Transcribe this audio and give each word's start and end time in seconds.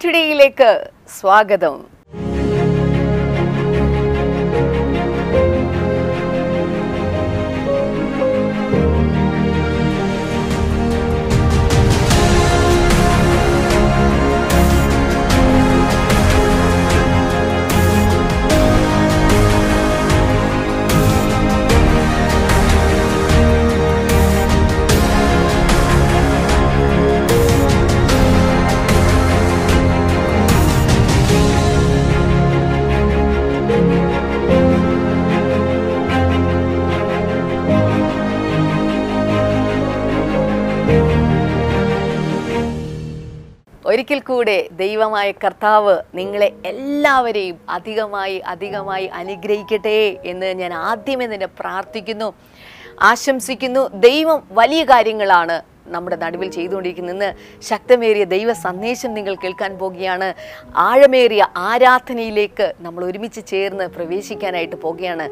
ടുഡേയിലേക്ക് 0.00 0.68
സ്വാഗതം. 1.16 1.74
ഒരിക്കൽ 43.90 44.20
കൂടെ 44.20 44.56
ദൈവമായ 44.80 45.28
കർത്താവ് 45.44 45.94
നിങ്ങളെ 46.14 46.48
എല്ലാവരെയും 46.64 47.56
അധികമായി 47.76 48.36
അധികമായി 48.52 49.06
അനുഗ്രഹിക്കട്ടെ 49.20 49.94
എന്ന് 50.32 50.48
ഞാൻ 50.60 50.72
ആദ്യമേ 50.90 51.26
തന്നെ 51.32 51.48
പ്രാർത്ഥിക്കുന്നു 51.60 52.28
ആശംസിക്കുന്നു. 53.10 53.82
ദൈവം 54.08 54.38
വലിയ 54.52 54.82
കാര്യങ്ങളാണ് 54.84 55.56
നമ്മുടെ 55.96 56.16
നടുവിൽ 56.24 56.48
ചെയ്തുകൊണ്ടിരിക്കുന്ന 56.56 57.14
ഇന്ന് 57.16 57.30
ശക്തമേറിയ 57.70 58.24
ദൈവ 58.34 58.50
സന്ദേശം 58.66 59.10
നിങ്ങൾ 59.18 59.34
കേൾക്കാൻ 59.44 59.72
പോകുകയാണ്. 59.82 60.28
ആഴമേറിയ 60.86 61.42
ആരാധനയിലേക്ക് 61.68 62.66
നമ്മൾ 62.86 63.02
ഒരുമിച്ച് 63.08 63.42
ചേർന്ന് 63.52 63.86
പ്രവേശിക്കാനായിട്ട് 63.96 64.76
പോകുകയാണ്. 64.84 65.26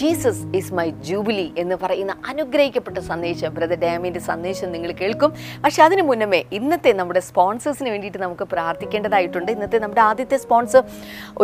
ജീസസ് 0.00 0.44
ഇസ് 0.60 0.72
മൈ 0.78 0.88
ജൂബിലി 1.10 1.46
എന്ന് 1.64 1.78
പറയുന്ന 1.84 2.12
അനുഗ്രഹിക്കപ്പെട്ട 2.32 2.98
സന്ദേശം 3.10 3.54
ബ്രദർ 3.58 3.80
ഡാമിന്റെ 3.84 4.22
സന്ദേശം 4.30 4.68
നിങ്ങൾ 4.76 4.90
കേൾക്കും. 5.02 5.30
പക്ഷെ 5.64 5.80
അതിനു 5.86 6.02
മുന്നമേ 6.10 6.40
ഇന്നത്തെ 6.58 6.92
നമ്മുടെ 7.00 7.22
സ്പോൺസേഴ്സിന് 7.28 7.90
വേണ്ടിയിട്ട് 7.94 8.20
നമുക്ക് 8.26 8.46
പ്രാർത്ഥിക്കേണ്ടതായിട്ടുണ്ട്. 8.54 9.50
ഇന്നത്തെ 9.56 9.78
നമ്മുടെ 9.84 10.02
ആദ്യത്തെ 10.08 10.38
സ്പോൺസർ 10.44 10.82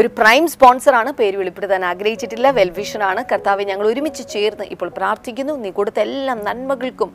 ഒരു 0.00 0.08
പ്രൈം 0.18 0.44
സ്പോൺസറാണ്. 0.54 1.10
പേര് 1.20 1.36
വെളിപ്പെടുത്താൻ 1.40 1.82
ആഗ്രഹിച്ചിട്ടില്ല. 1.92 2.50
വെൽവിഷനാണ് 2.58 3.22
കർത്താവ് 3.32 3.62
ഞങ്ങൾ 3.70 3.86
ഒരുമിച്ച് 3.92 4.24
ചേർന്ന് 4.34 4.64
ഇപ്പോൾ 4.74 4.88
പ്രാർത്ഥിക്കുന്നു. 4.98 5.54
നീ 5.64 5.70
കൊടുത്ത 5.78 5.98
എല്ലാ 6.06 6.34
നന്മകൾക്കും 6.46 7.10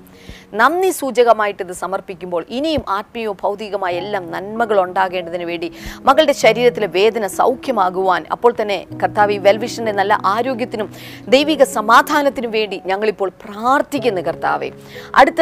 നന്ദി 0.54 0.90
സൂചകമായിട്ട് 0.90 1.62
ഇത് 1.64 1.74
സമർപ്പിക്കുമ്പോൾ 1.84 2.46
ഇനിയും 2.58 2.84
ആത്മീയവും 2.90 3.38
ഭൗതികമായ 3.42 3.94
എല്ലാം 4.04 4.32
നന്മകൾ 4.32 4.78
ഉണ്ടാകേണ്ടതിന് 4.84 5.46
വേണ്ടി 5.52 5.72
മകളുടെ 6.08 6.36
ശരീരത്തിലെ 6.44 6.88
വേദന 6.98 7.28
സൗഖ്യമാകുവാൻ 7.28 8.26
അപ്പോൾ 8.32 8.54
തന്നെ 8.62 8.86
കർത്താവ് 9.04 9.32
ഈ 9.32 9.38
വെൽവിഷന്റെ 9.38 9.92
നല്ല 9.92 10.20
ആരോഗ്യത്തിനും 10.26 10.90
ദൈവിക 11.36 11.64
സമാധാനത്തിനും 11.64 12.52
വേണ്ടി 12.52 12.82
ഞങ്ങളിപ്പോൾ 12.86 13.32
പ്രാർത്ഥിക്കുന്നു 13.46 14.22
കർത്താവെ. 14.22 14.70
അടുത്ത 15.16 15.42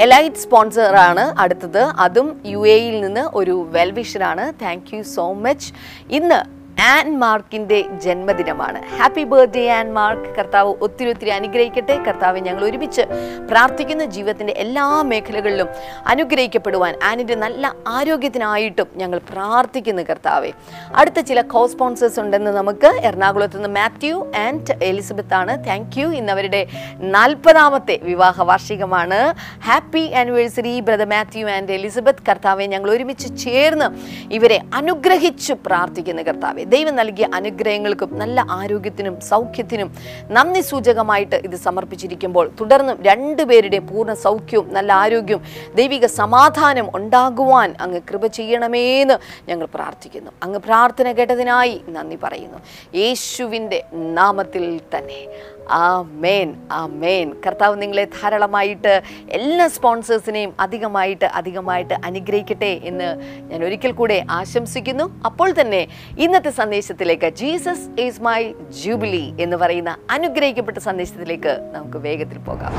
എലൈറ്റ് 0.00 0.42
സ്പോൺസറാണ് 0.44 1.24
അടുത്തത്. 1.44 1.82
അതും 2.06 2.40
യു 2.46 2.66
എയിൽ 2.66 3.00
നിന്ന് 3.00 3.24
ഒരു 3.34 3.68
വെൽവിഷനാണ്. 3.76 4.52
താങ്ക് 4.62 4.90
യു 4.94 5.02
സോ 5.02 5.32
മച്ച് 5.32 5.70
ഇന്ന് 6.10 6.61
ആൻ 6.80 7.18
മാർക്കിന്റെ 7.18 7.84
ജന്മദിനമാണ്. 8.04 8.82
ഹാപ്പി 8.98 9.24
ബർത്ത്ഡേ 9.24 9.68
ആൻ 9.68 9.92
മാർക്ക് 9.92 10.36
കർത്താവ് 10.36 10.74
ഒത്തിരി 10.80 11.10
ഒത്തിരി 11.10 11.30
അനുഗ്രഹിക്കട്ടെ. 11.30 11.96
കർത്താവ് 11.96 12.38
ഞങ്ങൾ 12.38 12.64
ഒരുമിച്ച് 12.64 13.02
പ്രാർത്ഥിക്കുന്ന 13.50 14.04
ജീവിതത്തിന്റെ 14.04 14.52
എല്ലാ 14.52 15.02
മേഖലകളിലും 15.02 15.68
അനുഗ്രഹിക്കപ്പെടുവാൻ 16.06 16.98
ആനിന്റെ 17.02 17.34
നല്ല 17.34 17.74
ആരോഗ്യത്തിനായിട്ടും 17.88 18.88
ഞങ്ങൾ 18.96 19.18
പ്രാർത്ഥിക്കുന്നു 19.18 20.02
കർത്താവെ. 20.02 20.52
അടുത്ത 20.94 21.20
ചില 21.20 21.42
കോ 21.42 21.66
സ്പോൺസേഴ്സ് 21.66 22.20
ഉണ്ടെന്ന് 22.20 22.50
നമുക്ക് 22.50 22.86
എറണാകുളത്ത് 22.86 23.56
നിന്ന് 23.56 23.68
മാത്യു 23.68 24.32
ആൻഡ് 24.36 24.84
എലിസബത്ത് 24.84 25.34
ആണ്. 25.34 25.64
താങ്ക് 25.66 26.00
യു 26.00 26.06
ഇന്നവരുടെ 26.06 26.66
നാൽപ്പതാമത്തെ 26.98 28.00
വിവാഹ 28.02 28.42
വാർഷികമാണ്. 28.42 29.34
Happy 29.64 30.12
anniversary 30.12 30.80
brother 30.80 31.08
Mathew 31.08 31.46
and 31.46 31.72
Elizabeth 31.72 32.22
കർത്താവെ 32.28 32.66
ഞങ്ങൾ 32.66 32.90
ഒരുമിച്ച് 32.90 33.44
ചേർന്ന് 33.44 33.88
ഇവരെ 34.32 34.60
അനുഗ്രഹിച്ചു 34.74 35.52
പ്രാർത്ഥിക്കുന്നു 35.66 36.22
കർത്താവെ. 36.22 36.61
ദൈവം 36.64 36.96
നൽകിയ 36.96 37.28
അനുഗ്രഹങ്ങൾക്കും 37.34 38.18
നല്ല 38.18 38.46
ആരോഗ്യത്തിനും 38.48 39.20
സൗഖ്യത്തിനും 39.20 39.94
നന്ദി 40.30 40.60
സൂചകമായിട്ട് 40.60 41.36
ഇത് 41.36 41.56
സമർപ്പിച്ചിരിക്കുമ്പോൾ 41.56 42.50
തുടർന്നും 42.60 43.02
രണ്ടുപേരുടെ 43.02 43.78
പൂർണ 43.78 44.12
സൗഖ്യവും 44.12 44.72
നല്ല 44.72 44.92
ആരോഗ്യവും 44.92 45.42
ദൈവിക 45.74 46.06
സമാധാനം 46.06 46.90
ഉണ്ടാകുവാൻ 46.94 47.74
അങ്ങ് 47.80 48.00
കൃപ 48.10 48.26
ചെയ്യണമേന്ന് 48.26 49.18
ഞങ്ങൾ 49.48 49.66
പ്രാർത്ഥിക്കുന്നു. 49.74 50.30
അങ്ങ് 50.42 50.58
പ്രാർത്ഥന 50.58 51.12
കേട്ടതിനായി 51.12 51.80
നന്ദി 51.88 52.18
പറയുന്നു. 52.22 52.58
യേശുവിന്റെ 52.94 53.84
നാമത്തിൽ 53.92 54.80
തന്നെ. 54.96 55.28
ആ 55.72 56.04
മേൻ 56.22 56.48
ആ 56.72 56.86
മേൻ 57.02 57.32
കർത്താവ് 57.46 57.82
നിങ്ങളെ 57.82 58.04
ധാരാളമായിട്ട് 58.04 58.92
എല്ലാ 59.28 59.66
സ്പോൺസേഴ്സിനെയും 59.68 60.52
അധികമായിട്ട് 60.60 61.24
അധികമായിട്ട് 61.24 61.94
അനുഗ്രഹിക്കട്ടെ 62.04 62.72
എന്ന് 62.84 63.08
ഞാൻ 63.50 63.64
ഒരിക്കൽ 63.64 63.92
കൂടെ 63.92 64.18
ആശംസിക്കുന്നു. 64.30 65.04
അപ്പോൾ 65.24 65.54
തന്നെ 65.60 65.82
ഇന്നത്തെ 66.18 66.50
സന്ദേശത്തിലേക്ക് 66.50 67.30
ജീസസ് 67.40 67.86
ഈസ് 68.00 68.22
മൈ 68.22 68.40
ജൂബിലി 68.82 69.24
എന്ന് 69.40 69.56
പറയുന്ന 69.56 69.96
അനുഗ്രഹിക്കപ്പെട്ട 70.10 70.78
സന്ദേശത്തിലേക്ക് 70.78 71.54
നമുക്ക് 71.72 71.98
വേഗത്തിൽ 71.98 72.38
പോകാം. 72.38 72.72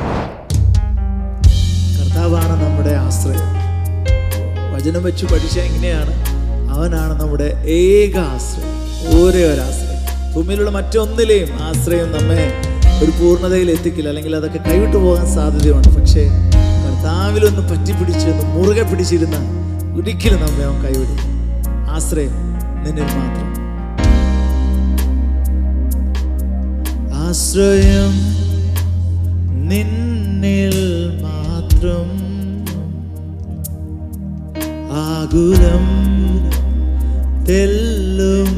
കർത്താവാണ് 1.97 2.55
നമ്മുടെ 2.63 2.93
ആശ്രയം. 3.05 3.49
വചനം 4.75 5.03
വെച്ച് 5.03 5.25
പഠിച്ച 5.25 5.57
എങ്ങനെയാണ്? 5.59 6.13
അവനാണ് 6.75 7.13
നമ്മുടെ 7.21 7.47
ഏക 7.79 8.17
ആശ്രയം 8.35 8.77
ഒരേ 9.17 9.41
ഒരു 9.53 9.61
ആശ്രയം 9.61 9.89
ഭൂമിയിലുള്ള 10.35 10.71
മറ്റൊന്നിലെയും 10.71 11.49
ആശ്രയം 11.61 12.07
നമ്മെ 12.11 12.45
ഒരു 13.03 13.11
പൂർണതയിൽ 13.11 13.69
എത്തിക്കില്ല. 13.71 14.07
അല്ലെങ്കിൽ 14.09 14.35
അതൊക്കെ 14.35 14.57
കൈവിട്ടു 14.57 14.97
പോകാൻ 14.97 15.25
സാധ്യതയുണ്ട്. 15.35 15.89
പക്ഷേ 15.95 16.23
കർത്താവിലൊന്ന് 16.85 17.63
പറ്റിപ്പിടിച്ച് 17.71 18.27
ഒന്ന് 18.27 18.45
മുറുകെ 18.55 18.83
പിടിച്ചിരുന്ന 18.83 19.37
ഒരിക്കലും 19.97 20.39
നമ്മെ 20.41 20.65
അവൻ 20.65 20.77
കൈവിടും 20.83 21.19
ആശ്രയം 21.95 22.35
നിന്നിൽ 22.83 23.09
മാത്രം. 23.17 23.49
ആശ്രയം 27.23 28.15
നിന്നിൽ 29.69 30.77
മാത്രം. 31.23 32.09
ആകുലം 35.03 35.85
തെല്ലും 37.47 38.49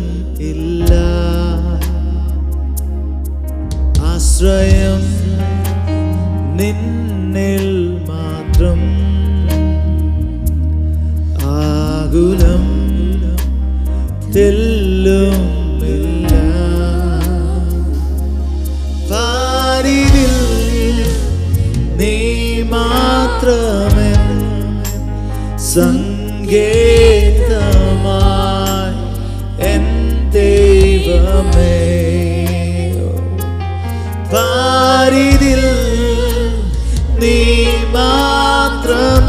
ഇല്ല. 0.52 0.75
ആശ്രയം 4.38 5.15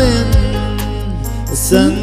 darling, 0.07 1.47
the 1.47 1.57
sun. 1.57 1.96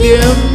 tiempo. 0.00 0.49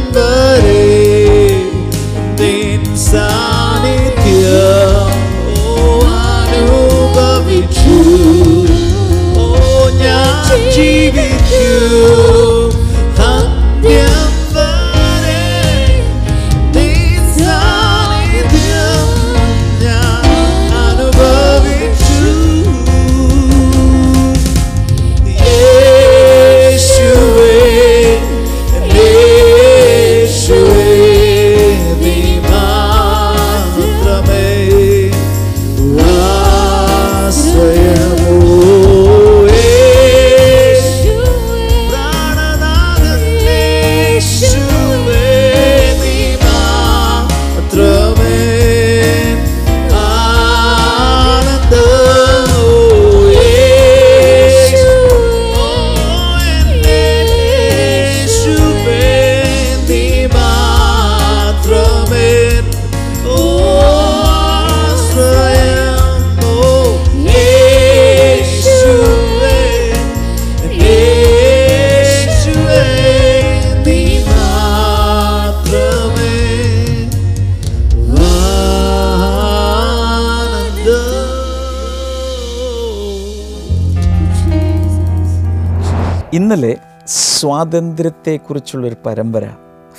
സ്വാതന്ത്ര്യത്തെക്കുറിച്ചുള്ളൊരു 87.46 88.96
പരമ്പര 89.06 89.48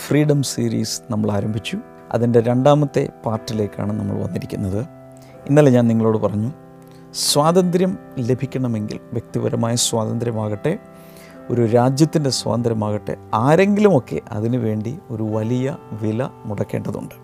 ഫ്രീഡം 0.07 0.43
സീരീസ് 0.43 1.01
നമ്മൾ 1.11 1.31
ആരംഭിച്ചു. 1.31 1.77
അതിന്റെ 2.11 2.39
രണ്ടാമത്തെ 2.41 3.09
പാർട്ടിലേക്കാണ് 3.25 3.99
നമ്മൾ 3.99 4.23
വന്നിരിക്കുന്നത്. 4.23 4.81
ഇന്നലെ 5.47 5.71
ഞാൻ 5.71 5.87
നിങ്ങളോട് 5.87 6.17
പറഞ്ഞു 6.17 6.51
സ്വാതന്ത്ര്യം 7.13 7.97
ലഭിക്കണമെങ്കിൽ 8.19 8.99
വ്യക്തിപരമായ 9.11 9.75
സ്വാതന്ത്ര്യമാകട്ടെ 9.75 10.79
ഒരു 11.49 11.65
രാജ്യത്തിന്റെ 11.65 12.29
സ്വാതന്ത്ര്യമാകട്ടെ 12.29 13.17
ആരെങ്കിലുമൊക്കെ 13.33 14.21
അതിനു 14.31 14.57
വേണ്ടി 14.57 14.99
ഒരു 15.09 15.23
വലിയ 15.23 15.77
വില 15.91 16.29
മുടക്കേണ്ടതുണ്ട്. 16.45 17.15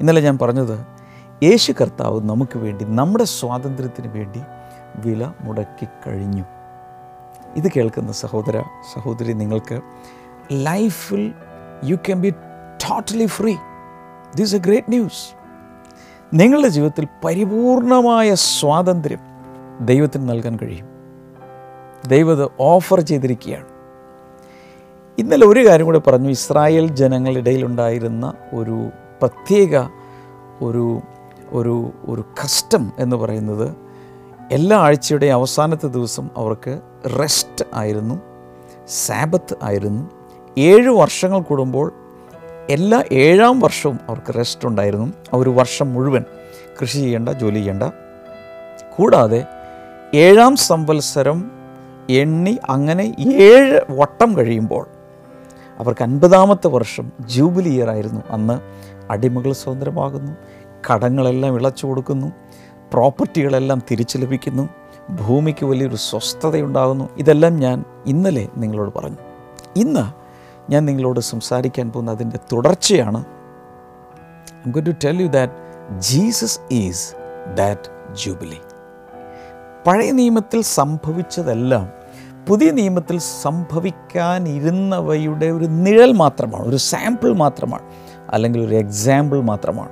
ഇന്നലെ 0.00 0.20
ഞാൻ 0.20 0.38
പറഞ്ഞത് 0.38 0.86
യേശു 1.44 1.72
കർത്താവ് 1.72 2.20
നമുക്ക് 2.20 2.58
വേണ്ടി 2.58 2.84
നമ്മുടെ 2.88 3.24
സ്വാതന്ത്ര്യത്തിന് 3.24 4.08
വേണ്ടി 4.08 4.40
വില 4.96 5.32
മുടക്കി 5.40 5.86
കഴിഞ്ഞു 6.06 6.44
ഇത് 7.56 7.72
കേൾക്കുന്ന 7.76 8.12
സഹോദര 8.12 8.62
സഹോദരി 8.94 9.32
നിങ്ങൾക്ക് 9.32 9.80
ലൈഫിൽ 10.52 11.32
you 11.84 11.96
can 11.96 12.20
be 12.20 12.30
totally 12.90 13.26
free. 13.26 13.56
This 14.36 14.54
a 14.54 14.58
great 14.58 14.86
news 14.88 15.40
നിങ്ങളുടെ 16.34 16.68
ജീവിതത്തിൽ 16.68 17.06
പരിപൂർണമായ 17.24 18.34
സ്വാതന്ത്ര്യം 18.34 19.18
ദൈവത്തിന് 19.80 20.28
നൽകാൻ 20.28 20.58
കഴിയും. 20.62 20.88
ദൈവത് 22.06 22.50
ഓഫർ 22.60 23.00
ചെയ്തിരിക്കുകയാണ്. 23.00 23.66
ഇന്നലെ 25.18 25.46
ഒരു 25.46 25.68
കാര്യം 25.68 25.86
കൂടെ 25.86 25.98
പറഞ്ഞു. 25.98 26.28
ഇസ്രായേൽ 26.28 26.94
ജനങ്ങളിടയിലുണ്ടായിരുന്ന 26.94 28.34
ഒരു 28.54 28.90
പ്രത്യേക 29.20 29.88
ഒരു 30.64 31.00
ഒരു 31.50 31.90
ഒരു 32.08 32.20
കസ്റ്റം 32.20 32.92
എന്ന് 32.98 33.16
പറയുന്നത് 33.16 33.89
എല്ലാ 34.50 34.78
ആഴ്ചയുടെയും 34.78 35.34
അവസാനത്തെ 35.34 35.86
ദിവസം 35.86 36.30
അവർക്ക് 36.36 36.80
റെസ്റ്റ് 37.20 37.64
ആയിരുന്നു 37.74 38.20
സാബത്ത് 38.88 39.56
ആയിരുന്നു. 39.62 40.10
ഏഴ് 40.58 40.88
വർഷങ്ങൾ 40.88 41.40
കൂടുമ്പോൾ 41.40 41.92
എല്ലാ 42.70 43.04
ഏഴാം 43.12 43.60
വർഷവും 43.60 44.00
അവർക്ക് 44.08 44.34
റെസ്റ്റ് 44.34 44.68
ഉണ്ടായിരുന്നു. 44.68 45.12
അവർ 45.32 45.48
വർഷം 45.48 45.94
മുഴുവൻ 45.94 46.24
കൃഷി 46.80 46.98
ചെയ്യേണ്ട 46.98 47.28
ജോലി 47.28 47.54
ചെയ്യേണ്ട. 47.54 47.82
കൂടാതെ 48.96 49.44
ഏഴാം 50.14 50.56
സംവത്സരം 50.56 51.52
എണ്ണി 52.10 52.58
അങ്ങനെ 52.68 53.14
ഏഴ് 53.18 53.80
വട്ടം 53.90 54.36
കഴിയുമ്പോൾ 54.36 54.86
അവർക്ക് 55.78 56.02
അൻപതാമത്തെ 56.02 56.68
വർഷം 56.68 57.12
ജൂബിലി 57.20 57.68
ഇയർ 57.68 57.90
ആയിരുന്നു. 57.90 58.20
അന്ന് 58.30 58.60
അടിമകൾ 59.12 59.52
സ്വതന്ത്രമാകുന്നു 59.52 60.32
കടങ്ങളെല്ലാം 60.90 61.56
ഇളച്ചു 61.56 61.86
കൊടുക്കുന്നു. 61.86 62.32
പ്രോപ്പർട്ടികളെല്ലാം 62.92 63.82
തിരിച്ചു 63.90 64.18
ലഭിക്കുന്നു. 64.18 64.68
ഭൂമിക്ക് 65.10 65.66
വലിയൊരു 65.66 65.96
സ്വസ്ഥതയുണ്ടാകുന്നു. 65.96 67.08
ഇതെല്ലാം 67.16 67.56
ഞാൻ 67.56 67.84
ഇന്നലെ 68.06 68.48
നിങ്ങളോട് 68.56 68.98
പറഞ്ഞു. 68.98 69.16
ഇന്ന് 69.76 70.20
ഞാൻ 70.72 70.84
നിങ്ങളോട് 70.84 71.20
സംസാരിക്കാൻ 71.20 71.92
പോകുന്ന 71.92 72.10
അതിന്റെ 72.10 72.38
തുടർച്ചയാണ്. 72.52 73.24
I'm 74.66 74.70
going 74.70 74.86
to 74.86 74.90
tell 74.90 75.22
you 75.22 75.26
that 75.26 75.52
Jesus 75.98 76.60
is 76.72 77.14
that 77.54 78.14
jubilee 78.14 78.56
പഴയ 79.86 80.10
നിയമത്തിൽ 80.10 80.62
സംഭവിച്ചതെല്ലാം 80.62 81.88
പുതിയ 82.48 82.70
നിയമത്തിൽ 82.70 83.18
സംഭവിക്കാനിരുന്നവയുടെ 83.18 85.46
ഒരു 85.46 85.64
നിഴൽ 85.64 86.12
മാത്രമാണ് 86.12 86.64
ഒരു 86.64 86.76
സാമ്പിൾ 86.76 87.32
മാത്രമാണ് 87.32 87.82
അല്ലെങ്കിൽ 88.30 88.66
ഒരു 88.66 88.74
എക്സാമ്പിൾ 88.74 89.40
മാത്രമാണ്. 89.40 89.88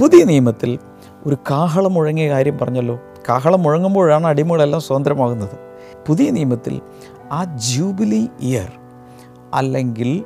പുതിയ 0.00 0.24
നിയമത്തിൽ 0.24 0.78
ഒരു 1.26 1.36
കാഹളം 1.50 1.94
മുഴങ്ങിയ 1.94 2.30
കാര്യം 2.30 2.58
പറഞ്ഞല്ലോ. 2.58 3.00
കാഹളം 3.28 3.62
മുഴങ്ങുമ്പോഴാണ് 3.62 4.26
അടിമകളെല്ലാം 4.26 4.82
സ്വതന്ത്രമാകുന്നത്. 4.82 5.56
പുതിയ 6.06 6.30
നിയമത്തിൽ 6.30 6.80
ആ 7.32 7.44
ജൂബിലി 7.44 8.28
ഇയർ 8.40 8.72
അല്ലെങ്കിൽ 9.54 10.24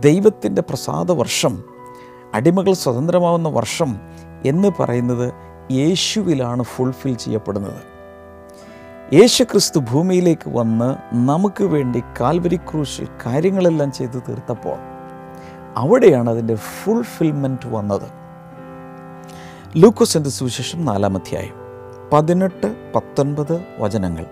ദൈവത്തിന്റെ 0.00 0.62
പ്രസാദ 0.62 1.12
വർഷം 1.12 1.64
അടിമകൾ 2.34 2.72
സ്വതന്ത്രമാവുന്ന 2.72 3.48
വർഷം 3.48 3.96
എന്ന് 4.46 4.68
പറയുന്നത് 4.80 5.32
യേശുവിലാണ് 5.72 6.62
ഫുൾഫിൽ 6.62 7.14
ചെയ്യപ്പെടുന്നത്. 7.16 7.82
യേശുക്രിസ്തു 9.12 9.80
ഭൂമിയിലേക്ക് 9.80 10.48
വന്ന് 10.58 10.94
നമുക്ക് 11.14 11.64
വേണ്ടി 11.64 12.02
കാൽവരി 12.20 12.56
ക്രൂശിൽ 12.56 13.08
കാര്യങ്ങളെല്ലാം 13.26 13.92
ചെയ്തു 13.92 14.18
തീർത്തപ്പോൾ 14.28 14.78
അവിടെയാണ് 15.76 16.30
അതിന്റെ 16.30 16.54
ഫുൾഫിൽമെന്റ് 16.54 17.68
വന്നത്. 17.74 18.19
ലൂക്കോസിന്റെ 19.76 20.30
സുവിശേഷം 20.30 20.84
നാലാം 20.84 21.16
അധ്യായം? 21.16 21.54
പതിനെട്ട് 22.12 22.92
പത്തൊൻപത് 22.94 23.64
വചനങ്ങൾ. 23.78 24.26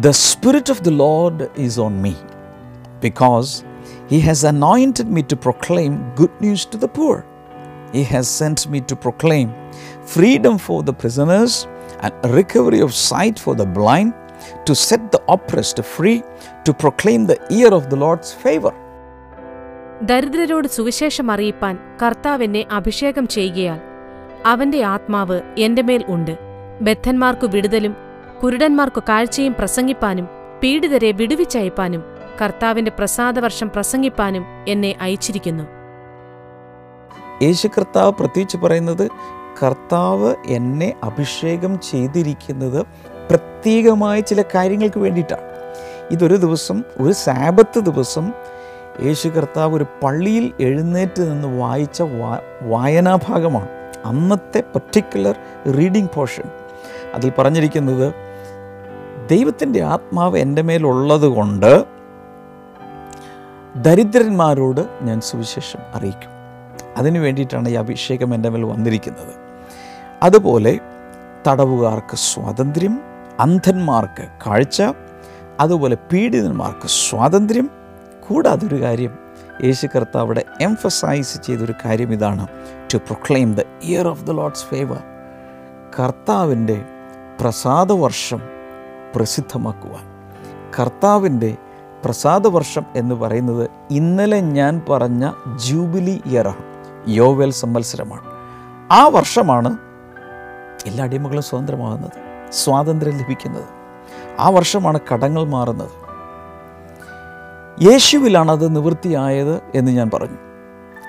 The 0.00 0.10
spirit 0.10 0.70
of 0.70 0.82
the 0.82 0.90
Lord 0.90 1.48
is 1.58 1.80
on 1.80 2.02
me 2.02 2.12
because 3.02 3.62
he 4.10 4.18
has 4.18 4.46
anointed 4.46 5.04
me 5.04 5.22
to 5.22 5.34
proclaim 5.34 6.14
good 6.16 6.38
news 6.40 6.68
to 6.72 6.76
the 6.76 6.84
poor 6.84 7.22
he 7.92 8.02
has 8.02 8.38
sent 8.38 8.70
me 8.70 8.80
to 8.80 8.94
proclaim 8.94 9.50
freedom 10.04 10.58
for 10.58 10.82
the 10.82 10.90
prisoners 10.90 11.66
and 12.02 12.36
recovery 12.36 12.80
of 12.80 12.94
sight 12.94 13.40
for 13.40 13.56
the 13.56 13.62
blind 13.62 14.12
to 14.64 14.72
set 14.72 15.04
the 15.04 15.20
oppressed 15.28 15.82
free 15.82 16.20
to 16.68 16.72
proclaim 16.72 17.26
the 17.26 17.36
year 17.50 17.74
of 17.74 17.86
the 17.86 17.94
Lord's 17.94 18.34
favour 18.42 18.72
ദരിദ്രരോട് 20.02 20.68
സുവിശേഷം 20.68 21.30
അറിയിപ്പാൻ 21.30 21.78
കർത്താവ് 22.02 22.42
എന്നെ 22.42 22.66
അഭിഷേകം 22.70 23.26
ചെയ്യുകയാൽ 23.26 23.89
അവന്റെ 24.46 24.84
ആത്മാവ് 24.84 25.40
എന്റെ 25.58 25.82
മേൽ 25.82 26.04
ഉണ്ട്. 26.08 26.38
ബദ്ധന്മാർക്കു 26.80 27.46
വിടുതലും 27.46 27.96
കുരുടന്മാർക്കു 28.42 29.00
കാഴ്ചയും 29.00 29.54
പ്രസംഗിപ്പാനും 29.58 30.28
പീഡിതരെ 30.62 31.12
വിടുവിച്ചയപ്പാനും 31.12 32.04
കർത്താവിന്റെ 32.42 32.90
പ്രസാദവർഷം 32.98 33.70
പ്രസംഗിപ്പാനും 33.70 34.44
എന്നെ 34.68 34.96
അയച്ചിരിക്കുന്നു. 35.00 35.64
യേശു 37.42 37.68
കർത്താവ് 37.68 38.12
പ്രത്യേകിച്ച് 38.12 38.56
പറയുന്നത് 38.56 39.10
കർത്താവ് 39.62 40.34
എന്നെ 40.46 40.94
അഭിഷേകം 41.02 41.80
ചെയ്തിരിക്കുന്നത് 41.80 42.86
പ്രത്യേകമായ 43.30 44.20
ചില 44.20 44.44
കാര്യങ്ങൾക്ക് 44.54 44.98
വേണ്ടിയിട്ടാണ്. 44.98 45.42
ഇതൊരു 46.10 46.34
ദിവസം 46.34 46.82
ഒരു 46.98 47.12
സാബത്ത് 47.12 47.78
ദിവസം 47.78 48.32
യേശു 49.02 49.28
കർത്താവ് 49.28 49.74
ഒരു 49.74 49.86
പള്ളിയിൽ 50.02 50.52
എഴുന്നേറ്റ് 50.60 51.22
നിന്ന് 51.22 51.58
വായിച്ച 51.58 52.02
വായനാഭാഗമാണ്. 52.62 53.79
അന്നത്തെ 54.04 54.60
പർട്ടിക്കുലർ 54.60 55.36
റീഡിംഗ് 55.78 56.10
പോർഷൻ 56.14 56.42
അതിൽ 57.14 57.32
പറഞ്ഞിരിക്കുന്നത് 57.38 58.14
ദൈവത്തിന്റെ 59.30 59.82
ആത്മാവ് 59.82 60.38
എന്റെ 60.38 60.62
മേലുള്ളത് 60.62 61.26
കൊണ്ട് 61.26 61.84
ദരിദ്രന്മാരോട് 63.76 64.80
ഞാൻ 65.02 65.20
സുവിശേഷം 65.20 65.78
അറിയിക്കും. 65.94 66.30
അതിനു 66.96 67.18
വേണ്ടിയിട്ടാണ് 67.20 67.68
ഈ 67.68 67.72
അഭിഷേകം 67.72 68.34
എന്റെ 68.34 68.48
മേൽ 68.48 68.64
വന്നിരിക്കുന്നത്. 68.64 69.34
അതുപോലെ 70.22 70.80
തടവുകാർക്ക് 71.48 72.16
സ്വാതന്ത്ര്യം 72.16 73.00
അന്ധന്മാർക്ക് 73.40 74.28
കാഴ്ച 74.46 74.82
അതുപോലെ 75.60 75.96
പീഡിതന്മാർക്ക് 76.12 76.86
സ്വാതന്ത്ര്യം. 76.86 77.70
കൂടാതെ 78.28 78.66
ഒരു 78.66 78.82
കാര്യം 78.82 79.18
യേശു 79.64 79.86
കർത്താവ് 79.86 80.24
അവിടെ 80.24 80.44
എംഫസൈസ് 80.60 81.38
ചെയ്തൊരു 81.42 81.74
കാര്യം 81.84 82.12
ഇതാണ്. 82.12 82.46
To 82.94 82.98
proclaim 82.98 83.54
the 83.54 83.60
year 83.82 84.08
of 84.08 84.24
the 84.24 84.30
Lord's 84.30 84.64
favour 84.64 85.02
കർത്താവിന്റെ 86.00 86.84
പ്രസാദവർഷം 87.40 88.40
പ്രസിദ്ധമാക്കുവാൻ. 89.16 90.34
കർത്താവിന്റെ 90.80 91.56
പ്രസാദവർഷം 92.04 92.82
എന്ന് 92.96 93.14
പറയുന്നത് 93.14 93.70
ഇന്നലെ 93.90 94.40
ഞാൻ 94.40 94.82
പറഞ്ഞ 94.90 95.32
ജൂബിലി 95.56 96.22
ഇയറാണ്. 96.26 96.64
യോവൽ 97.08 97.50
സംവത്സരമാണ്. 97.50 98.22
ആ 98.92 99.08
വർഷമാണ് 99.08 99.78
എല്ലാ 100.86 101.04
അടിമകളും 101.04 101.42
സ്വതന്ത്രമാകുന്നത് 101.42 102.52
സ്വാതന്ത്ര്യം 102.52 103.18
ലഭിക്കുന്നത്. 103.18 103.64
ആ 104.40 104.48
വർഷമാണ് 104.48 105.00
കടങ്ങൾ 105.14 105.44
മാറുന്നത്. 105.44 105.90
യേശുവിലാണ് 107.82 108.50
അത് 108.50 108.76
നിവൃത്തിയായത് 108.76 109.62
എന്ന് 109.74 109.92
ഞാൻ 109.92 110.10
പറഞ്ഞു. 110.14 110.49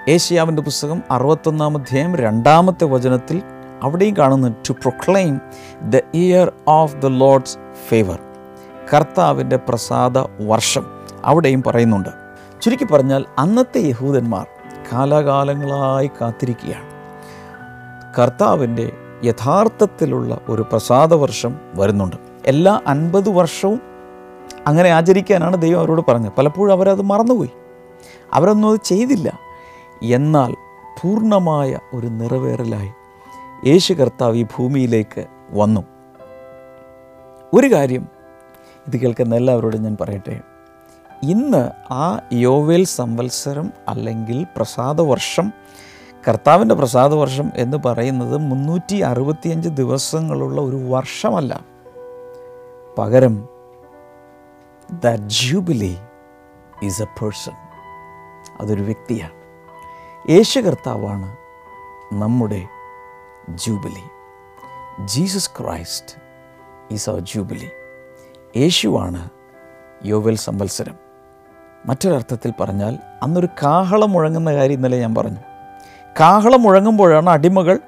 ഏഷ്യാവിന്റെ 0.08 0.62
പുസ്തകം 0.62 1.04
അറുപത്തൊന്നാം 1.12 1.78
അധ്യായം 1.78 2.16
രണ്ടാമത്തെ 2.16 2.86
വചനത്തിൽ 2.86 3.42
അവിടെയും 3.84 4.18
കാണുന്നു 4.18 4.48
to 4.48 4.72
proclaim 4.72 5.42
the 5.90 6.00
year 6.14 6.52
of 6.68 6.96
the 6.96 7.06
Lord's 7.06 7.58
favour 7.90 8.20
കർത്താവിന്റെ 8.94 9.56
പ്രസാദ 9.56 10.18
വർഷം 10.48 10.86
അവിടെയും 11.26 11.64
പറയുന്നുണ്ട്. 11.64 12.10
ചുരുക്കി 12.62 12.84
പറഞ്ഞാൽ 12.84 13.26
അന്നത്തെ 13.38 13.80
യഹൂദന്മാർ 13.80 14.48
കാലാകാലങ്ങളായി 14.94 16.12
കാത്തിരിക്കുകയാണ്. 16.22 16.86
കർത്താവിന്റെ 18.20 18.92
യഥാർത്ഥത്തിലുള്ള 19.24 20.40
ഒരു 20.50 20.62
പ്രസാദ 20.62 21.14
വർഷം 21.14 21.60
വരുന്നുണ്ട്. 21.76 22.16
എല്ലാ 22.46 22.82
അൻപത് 22.88 23.30
വർഷവും 23.30 23.82
അങ്ങനെ 24.68 24.90
ആചരിക്കാനാണ് 24.90 25.62
ദൈവം 25.62 25.80
അവരോട് 25.80 26.02
പറഞ്ഞത്. 26.08 26.32
പലപ്പോഴും 26.38 26.74
അവരത് 26.74 27.02
മറന്നുപോയി. 27.02 27.50
അവരൊന്നും 28.34 28.70
അത് 28.70 28.80
ചെയ്തില്ല. 28.84 29.51
എന്നാൽ 30.04 30.54
പൂർണമായ 31.02 31.80
ഒരു 31.94 32.08
നിറവേറലായി 32.08 32.92
യേശു 33.68 33.94
കർത്താവ് 33.94 34.36
ഈ 34.36 34.44
ഭൂമിയിലേക്ക് 34.44 35.26
വന്നു. 35.52 35.82
ഒരു 37.54 37.74
കാര്യം 37.74 38.08
ഇത് 38.88 38.98
കേൾക്കുന്ന 38.98 39.36
എല്ലാവരോടും 39.36 39.84
ഞാൻ 39.84 39.98
പറയട്ടെ. 40.02 40.42
ഇന്ന് 41.24 41.94
ആ 41.94 42.22
യോവേൽ 42.34 42.84
സംവത്സരം 42.84 43.74
അല്ലെങ്കിൽ 43.88 44.48
പ്രസാദവർഷം 44.56 45.52
കർത്താവിന്റെ 46.30 46.76
പ്രസാദവർഷം 46.76 47.52
എന്ന് 47.56 47.78
പറയുന്നത് 47.86 48.38
മുന്നൂറ്റി 48.38 48.96
അറുപത്തിയഞ്ച് 48.96 49.70
ദിവസങ്ങളുള്ള 49.70 50.62
ഒരു 50.62 50.76
വർഷമല്ല. 50.76 51.66
പകരം 52.98 53.48
the 54.92 55.16
jubilee 55.16 55.98
is 56.84 57.02
a 57.02 57.06
person 57.06 57.54
അതൊരു 58.60 58.82
വ്യക്തിയാണ്. 58.82 59.41
യേശു 60.30 60.60
കർത്താവാണ് 60.60 61.38
നമ്മുടെ 62.14 62.68
jubilee. 63.50 64.04
Jesus 65.06 65.52
Christ 65.60 66.16
is 66.92 67.10
our 67.10 67.20
jubilee. 67.20 67.70
യേശുവാണ് 68.58 69.30
യോവൽ 70.06 70.36
സംവത്സരം. 70.36 70.96
മറ്റൊരർത്ഥത്തിൽ 71.86 72.54
പറഞ്ഞാൽ 72.60 72.98
അന്നൊരു 73.24 73.48
കാഹളം 73.64 74.12
മുഴങ്ങുന്ന 74.12 74.54
കാര്യം 74.54 74.74
ഇന്നലെ 74.74 75.00
ഞാൻ 75.00 75.16
പറഞ്ഞു. 75.16 75.38
കാഹളം 76.20 76.62
മുഴങ്ങുമ്പോഴാണ് 76.62 77.30
അടിമകൾ 77.30 77.80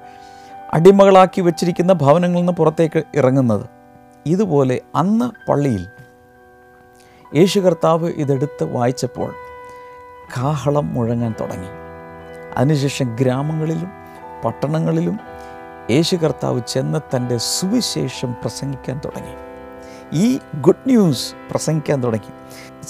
അടിമകളാക്കി 0.72 1.40
വെച്ചിരിക്കുന്ന 1.40 1.92
ഭവനങ്ങളിൽ 1.92 2.40
നിന്ന് 2.40 2.52
പുറത്തേക്ക് 2.52 3.02
ഇറങ്ങുന്നത്. 3.14 3.66
ഇതുപോലെ 4.26 4.80
അന്ന് 4.94 5.50
പള്ളിയിൽ 5.50 5.86
യേശു 7.34 7.60
കർത്താവ് 7.60 8.08
ഇതെടുത്ത് 8.08 8.64
വായിച്ചപ്പോൾ 8.64 9.34
കാഹളം 10.36 10.94
മുഴങ്ങാൻ 10.94 11.34
തുടങ്ങി. 11.40 11.83
അതിനുശേഷം 12.56 13.16
ഗ്രാമങ്ങളിലും 13.20 13.90
പട്ടണങ്ങളിലും 14.44 15.20
യേശു 15.90 16.16
കർത്താവ് 16.16 16.60
ചെന്ന് 16.68 17.16
തന്റെ 17.16 17.36
സുവിശേഷം 17.36 18.32
പ്രസംഗിക്കാൻ 18.32 19.00
തുടങ്ങി. 19.04 19.34
ഈ 20.12 20.38
ഗുഡ് 20.60 20.86
ന്യൂസ് 20.86 21.34
പ്രസംഗിക്കാൻ 21.50 22.02
തുടങ്ങി. 22.02 22.32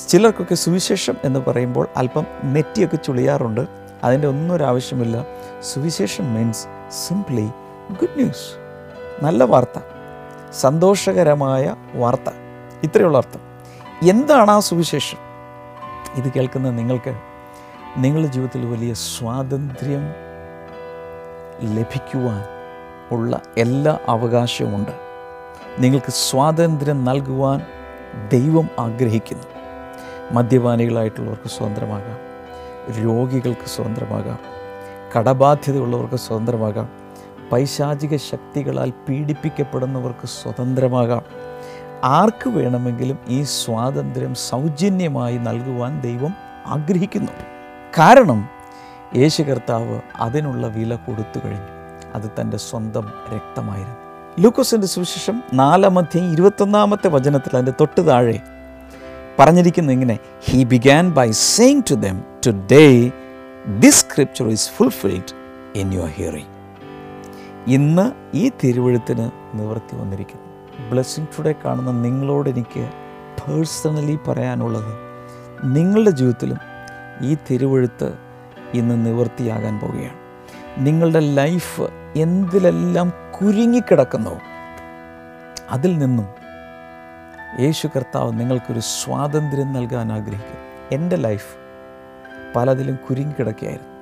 ചിലർക്കൊക്കെ 0.09 0.55
സുവിശേഷം 0.55 1.15
എന്ന് 1.25 1.41
പറയുമ്പോൾ 1.41 1.89
അല്പം 1.97 2.27
നെറ്റിയൊക്കെ 2.45 2.97
ചുളിയാറുണ്ട്. 2.97 3.61
അതിന്റെ 4.05 4.29
ഒന്നും 4.29 4.55
ഒരു 4.55 4.65
ആവശ്യമില്ല 4.65 5.27
സുവിശേഷം 5.63 6.35
മീൻസ് 6.35 6.67
സിംപ്ലി 6.91 7.51
ഗുഡ് 7.91 8.17
ന്യൂസ് 8.17 8.65
നല്ല 9.23 9.45
വാർത്ത. 9.45 9.81
സന്തോഷകരമായ 10.53 11.75
വാർത്ത. 11.95 12.33
ഇത്രയുള്ള 12.83 13.19
അർത്ഥം. 13.19 13.41
എന്താണ് 14.09 14.51
ആ 14.51 14.61
സുവിശേഷം? 14.61 15.19
ഇത് 16.15 16.33
കേൾക്കുന്ന 16.33 16.71
നിങ്ങൾക്ക് 16.71 17.34
നിങ്ങളുടെ 17.99 18.29
ജീവിതത്തിൽ 18.29 18.67
വലിയ 18.67 18.95
സ്വാതന്ത്ര്യം 18.95 20.15
ലഭിക്കുവാൻ 21.77 22.45
ഉള്ള 23.13 23.41
എല്ലാ 23.59 23.99
അവകാശവുമുണ്ട്. 24.09 24.91
നിങ്ങൾക്ക് 25.79 26.11
സ്വാതന്ത്ര്യം 26.11 27.05
നൽകുവാൻ 27.05 27.61
ദൈവം 28.33 28.69
ആഗ്രഹിക്കുന്നു. 28.79 29.43
മദ്യപാനികളായിട്ടുള്ളവർക്ക് 30.33 31.49
സ്വതന്ത്രമാകാം. 31.49 32.19
രോഗികൾക്ക് 33.05 33.67
സ്വതന്ത്രമാകാം. 33.67 34.39
കടബാധ്യതയുള്ളവർക്ക് 35.17 36.15
സ്വതന്ത്രമാകാം. 36.15 36.89
പൈശാചിക 37.53 38.17
ശക്തികളാൽ 38.17 38.93
പീഡിപ്പിക്കപ്പെടുന്നവർക്ക് 39.09 40.27
സ്വതന്ത്രമാകാം. 40.27 41.23
ആർക്ക് 42.05 42.51
വേണമെങ്കിലും 42.51 43.19
ഈ 43.29 43.43
സ്വാതന്ത്ര്യം 43.43 44.35
സൗജന്യമായി 44.35 45.39
നൽകുവാൻ 45.39 46.01
ദൈവം 46.01 46.35
ആഗ്രഹിക്കുന്നു. 46.67 47.54
കാരണം 47.99 48.49
യേശു 49.17 49.43
കർത്താവ് 49.43 50.01
അതിനുള്ള 50.17 50.67
വില 50.67 50.95
കൊടുത്തു 50.95 51.39
കഴിഞ്ഞു. 51.45 51.73
അത് 52.15 52.31
തന്റെ 52.41 52.57
സ്വന്തം 52.57 53.13
രക്തമായിരുന്നു. 53.35 53.97
ലൂക്കോസിന്റെ 54.39 54.87
സുവിശേഷം 54.87 55.43
നാലാമധ്യം 55.53 56.33
ഇരുപത്തൊന്നാമത്തെ 56.33 57.09
വചനത്തിൽ 57.09 57.57
അതിന്റെ 57.57 57.73
തൊട്ട് 57.81 58.07
താഴെ 58.07 58.41
പറഞ്ഞിരിക്കുന്ന 59.39 59.93
ഇങ്ങനെ 59.93 60.19
he 60.45 60.65
began 60.65 61.13
by 61.13 61.31
saying 61.31 61.83
to 61.91 61.95
them 61.95 62.23
today 62.51 63.11
this 63.79 64.01
scripture 64.01 64.49
is 64.49 64.71
fulfilled 64.71 65.33
in 65.79 65.93
your 65.93 66.09
hearing 66.09 66.53
ഇന്ന് 67.67 68.37
ഈ 68.37 68.51
തിരുവഴുത്തിന് 68.65 69.31
നിവർത്തി 69.55 69.97
വന്നിരിക്കുന്നു. 69.97 70.45
ബ്ലെസ്സിങ് 70.91 71.27
ടുഡേ 71.39 71.55
കാണുന്ന 71.65 71.91
നിങ്ങളോട് 71.91 72.49
എനിക്ക് 72.49 72.89
പേഴ്സണലി 73.41 74.19
പറയാനുള്ളത് 74.29 74.93
നിങ്ങളുടെ 75.65 76.11
ജീവിതത്തിലും 76.11 76.74
ഈ 77.21 77.37
തിരുവഴുത്ത് 77.51 78.15
ഇന്ന് 78.75 79.07
നിവൃത്തിയാകാൻ 79.07 79.81
പോവുകയാണ്. 79.81 80.25
നിങ്ങളുടെ 80.79 81.21
ലൈഫ് 81.21 81.81
എന്തിലെല്ലാം 82.17 83.13
കുരുങ്ങിക്കിടക്കുന്നോ 83.41 84.39
അതിൽ 85.71 85.99
നിന്നും 85.99 86.29
യേശു 87.61 87.87
കർത്താവ് 87.87 88.41
നിങ്ങൾക്കൊരു 88.41 88.81
സ്വാതന്ത്ര്യം 88.81 89.73
നൽകാൻ 89.73 90.13
ആഗ്രഹിക്കും 90.13 90.59
എന്റെ 90.93 91.17
ലൈഫ് 91.17 91.57
പലതിലും 92.57 92.99
കുരുങ്ങിക്കിടക്കുകയായിരുന്നു. 93.11 93.95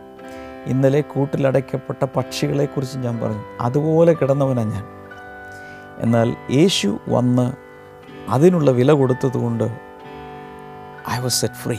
ഇന്നലെ 0.67 1.01
കൂട്ടിലടയ്ക്കപ്പെട്ട 1.01 2.05
പക്ഷികളെക്കുറിച്ച് 2.17 2.99
ഞാൻ 2.99 3.21
പറഞ്ഞു. 3.21 3.43
അതുപോലെ 3.61 4.13
കിടന്നവനാണ് 4.13 4.73
ഞാൻ. 4.73 4.85
എന്നാൽ 5.99 6.37
യേശു 6.51 6.99
വന്ന് 7.09 7.53
അതിനുള്ള 8.29 8.71
വില 8.71 8.93
കൊടുത്തതുകൊണ്ട് 8.93 9.65
ഐ 11.11 11.19
വാസ് 11.19 11.41
സെറ്റ് 11.41 11.55
ഫ്രീ. 11.55 11.77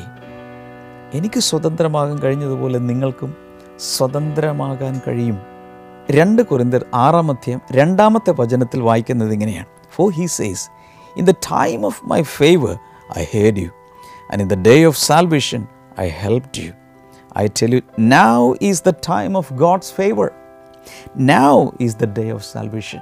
എനിക്ക് 1.14 1.40
സ്വതന്ത്രമാകാൻ 1.40 2.20
കഴിഞ്ഞതുപോലെ 2.20 2.80
നിങ്ങൾക്കും 2.80 3.32
സ്വതന്ത്രമാകാൻ 3.80 5.02
കഴിയും. 5.08 5.38
രണ്ട് 6.12 6.42
കുരിന്തർ 6.42 6.86
ആറാം 6.94 7.32
അധ്യായം 7.32 7.62
രണ്ടാമത്തെ 7.72 8.32
വചനത്തിൽ 8.32 8.82
വായിക്കുന്നത് 8.82 9.34
ഇങ്ങനെയാണ്. 9.34 9.70
For 9.96 10.12
he 10.12 10.26
says 10.26 10.70
in 11.18 11.26
the 11.26 11.32
time 11.32 11.86
of 11.86 12.02
my 12.06 12.22
favour 12.22 12.78
I 13.20 13.24
heard 13.34 13.58
you 13.58 13.70
and 14.32 14.42
in 14.42 14.48
the 14.48 14.58
day 14.70 14.86
of 14.86 15.00
salvation 15.00 15.66
I 16.00 16.10
helped 16.10 16.62
you 16.66 16.72
I 17.38 17.48
tell 17.62 17.76
you 17.76 17.82
now 18.00 18.54
is 18.62 18.84
the 18.84 18.94
time 19.10 19.38
of 19.38 19.54
God's 19.54 19.94
favour 19.94 20.32
now 21.18 21.70
is 21.82 21.98
the 21.98 22.06
day 22.20 22.32
of 22.32 22.46
salvation 22.46 23.00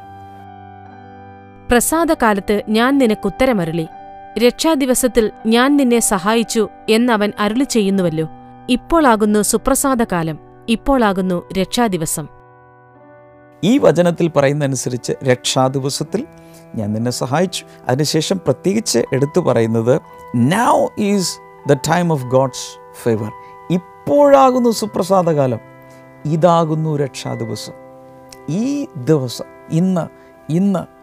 പ്രസാദകാലത്ത് 1.72 2.64
ഞാൻ 2.70 2.98
നിനക്കുത്തരമരുളി 2.98 3.88
രക്ഷാദിവസത്തിൽ 4.38 5.32
ഞാൻ 5.46 5.78
നിന്നെ 5.78 6.00
സഹായിച്ചു 6.00 6.70
എന്നവൻ 6.90 7.32
അരുളി 7.40 7.64
ചെയ്യുന്നുവല്ലോ. 7.64 8.28
ഇപ്പോളാകുന്നു 8.70 9.42
സുപ്രസാദകാലം. 9.42 10.40
ഇപ്പോളാകുന്നു 10.70 11.50
രക്ഷാദിവസം. 11.60 12.28
ഈ 13.64 13.78
വചനത്തിൽ 13.78 14.28
പറയുന്നതനുസരിച്ച് 14.28 15.14
രക്ഷാദിവസത്തിൽ 15.24 16.28
ഞാൻ 16.76 16.94
നിന്നെ 16.94 17.12
സഹായിച്ചു. 17.12 17.66
അതിനുശേഷം 17.88 18.38
പ്രത്യേകിച്ച് 18.38 19.00
എടുത്തു 19.14 19.40
പറയുന്നത് 19.40 20.02
now 20.36 20.88
is 21.00 21.40
the 21.70 21.74
time 21.74 22.14
of 22.14 22.26
God's 22.26 22.96
favour 23.04 23.32
ഇപ്പോഴാകുന്നു 23.72 24.70
സുപ്രസാദകാലം. 24.70 25.60
ഇതാകുന്നു 26.26 26.98
രക്ഷാദിവസം. 26.98 27.74
ഈ 28.50 28.88
ദിവസം 28.98 29.46
ഇന്ന് 29.72 30.08
ഇന്ന് 30.52 31.01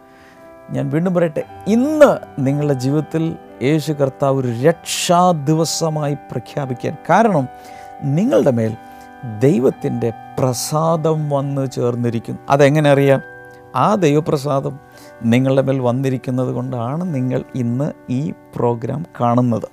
ഞാൻ 0.71 0.89
വീണ്ടും 0.89 1.13
പറയട്ടെ 1.13 1.43
ഇന്ന് 1.67 2.17
നിങ്ങളുടെ 2.39 2.73
ജീവിതത്തിൽ 2.73 3.35
യേശു 3.63 3.93
കർത്താവ് 3.93 4.39
ഒരു 4.39 4.47
രക്ഷാ 4.47 5.31
ദിവസമായി 5.31 6.13
പ്രഖ്യാപിക്കാൻ 6.13 6.97
കാരണം 7.09 7.47
നിങ്ങളുടെ 8.03 8.51
മേൽ 8.51 8.75
ദൈവത്തിന്റെ 9.39 10.13
പ്രസാദം 10.39 11.29
വന്ന് 11.29 11.71
ചേർന്നിരിക്കുന്നു. 11.71 12.39
അതെങ്ങനെ 12.49 12.89
അറിയാം? 12.89 13.21
ആ 13.75 13.95
ദൈവപ്രസാദം 13.95 14.79
നിങ്ങളുടെ 15.23 15.61
മേൽ 15.61 15.79
വന്നിരിക്കുന്നത് 15.79 16.53
കൊണ്ടാണ് 16.53 17.15
നിങ്ങൾ 17.15 17.43
ഇന്ന് 17.55 17.91
ഈ 18.09 18.33
പ്രോഗ്രാം 18.55 19.05
കാണുന്നത്. 19.21 19.67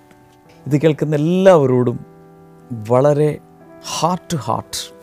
ഇത് 0.67 0.81
കേൾക്കുന്ന 0.81 1.15
എല്ലാവരോടും 1.15 2.07
വളരെ 2.89 3.39
ഹാർട്ട് 3.99 4.33
ടു 4.33 4.37
ഹാർട്ട് 4.37 4.95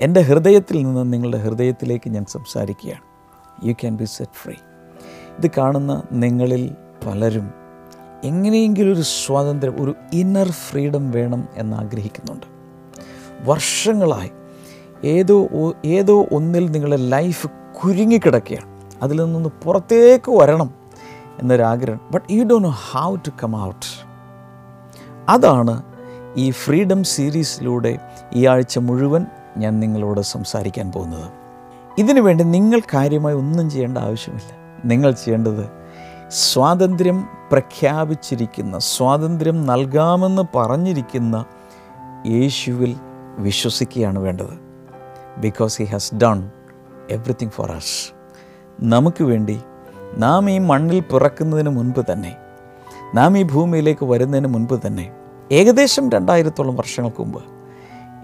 എന്റെ 0.00 0.20
ഹൃദയത്തിൽ 0.20 0.82
നിന്ന് 0.82 1.12
നിങ്ങളുടെ 1.12 1.38
ഹൃദയത്തിലേക്ക് 1.38 2.10
ഞാൻ 2.10 2.24
സംസാരിക്കുകയാണ്. 2.24 3.02
You 3.66 3.72
can 3.72 3.96
be 3.96 4.04
set 4.04 4.32
free 4.32 4.54
ഇത് 5.38 5.50
കാണുന്ന 5.58 6.02
നിങ്ങളിൽ 6.12 6.74
പലരും 7.06 7.50
എങ്ങനെയെങ്കിലും 8.24 8.94
ഒരു 8.94 9.00
സ്വാതന്ത്ര്യം 9.00 9.82
ഒരു 9.84 9.94
ഇന്നർ 10.12 10.50
ഫ്രീഡം 10.50 11.10
വേണം 11.10 11.48
എന്നാഗ്രഹിക്കുന്നുണ്ട് 11.56 12.46
വർഷങ്ങളായി 13.44 14.30
ഏതോ 15.04 15.48
ഏതോ 15.84 16.26
ഒന്നിൽ 16.32 16.70
നിങ്ങളുടെ 16.70 16.96
ലൈഫ് 16.96 17.46
കുരുങ്ങിക്കിടക്കുകയാണ് 17.84 18.72
അതിൽ 19.02 19.24
നിന്നൊന്ന് 19.24 19.48
പുറത്തേക്ക് 19.64 20.32
വരണം 20.32 20.74
എന്നൊരാഗ്രഹം. 21.38 22.00
But 22.10 22.32
you 22.32 22.44
Dr 22.44 22.58
know 22.58 22.74
how 22.90 23.14
to 23.14 23.30
come 23.42 23.64
out 23.64 23.86
അതാണ് 25.28 25.82
ഈ 26.36 26.50
ഫ്രീഡം 26.50 27.04
സീരീസിലൂടെ 27.04 27.98
ഈ 28.34 28.46
ആഴ്ച 28.46 28.78
മുഴുവൻ 28.78 29.26
ഞാൻ 29.56 29.80
നിങ്ങളോട് 29.80 30.20
സംസാരിക്കാൻ 30.20 30.92
പോകുന്നത്. 30.92 31.30
ഇതിനു 31.98 32.20
വേണ്ടി 32.20 32.44
നിങ്ങൾ 32.44 32.80
കാര്യമായി 32.80 33.34
ഒന്നും 33.34 33.70
ചെയ്യേണ്ട 33.70 33.98
ആവശ്യമില്ല. 33.98 34.61
നിങ്ങൾ 34.84 35.10
ചെയ്യേണ്ടത് 35.10 35.70
സ്വാതന്ത്ര്യം 36.30 37.28
പ്രഖ്യാപിച്ചിരിക്കുന്ന 37.50 38.78
സ്വാതന്ത്ര്യം 38.78 39.66
നൽകാമെന്ന് 39.66 40.42
പറഞ്ഞിരിക്കുന്ന 40.56 41.44
യേശുവിൽ 42.26 42.96
വിശ്വസിക്കുകയാണ് 43.38 44.18
വേണ്ടത്. 44.18 44.54
Because 45.38 45.78
he 45.78 45.84
has 45.84 46.14
done 46.14 46.50
everything 47.10 47.50
for 47.50 47.70
us 47.70 48.12
നമുക്ക് 48.80 49.24
വേണ്ടി 49.24 49.60
നാം 50.16 50.50
ഈ 50.50 50.58
മണ്ണിൽ 50.58 51.00
പിറക്കുന്നതിന് 51.00 51.68
മുൻപ് 51.68 52.12
തന്നെ 52.12 52.36
നാം 53.14 53.38
ഈ 53.38 53.42
ഭൂമിയിലേക്ക് 53.42 54.04
വരുന്നതിന് 54.04 54.46
മുൻപ് 54.46 54.86
തന്നെ 54.86 55.12
ഏകദേശം 55.52 56.10
രണ്ടായിരത്തോളം 56.10 56.76
വർഷങ്ങൾക്ക് 56.76 57.20
മുമ്പ് 57.20 57.42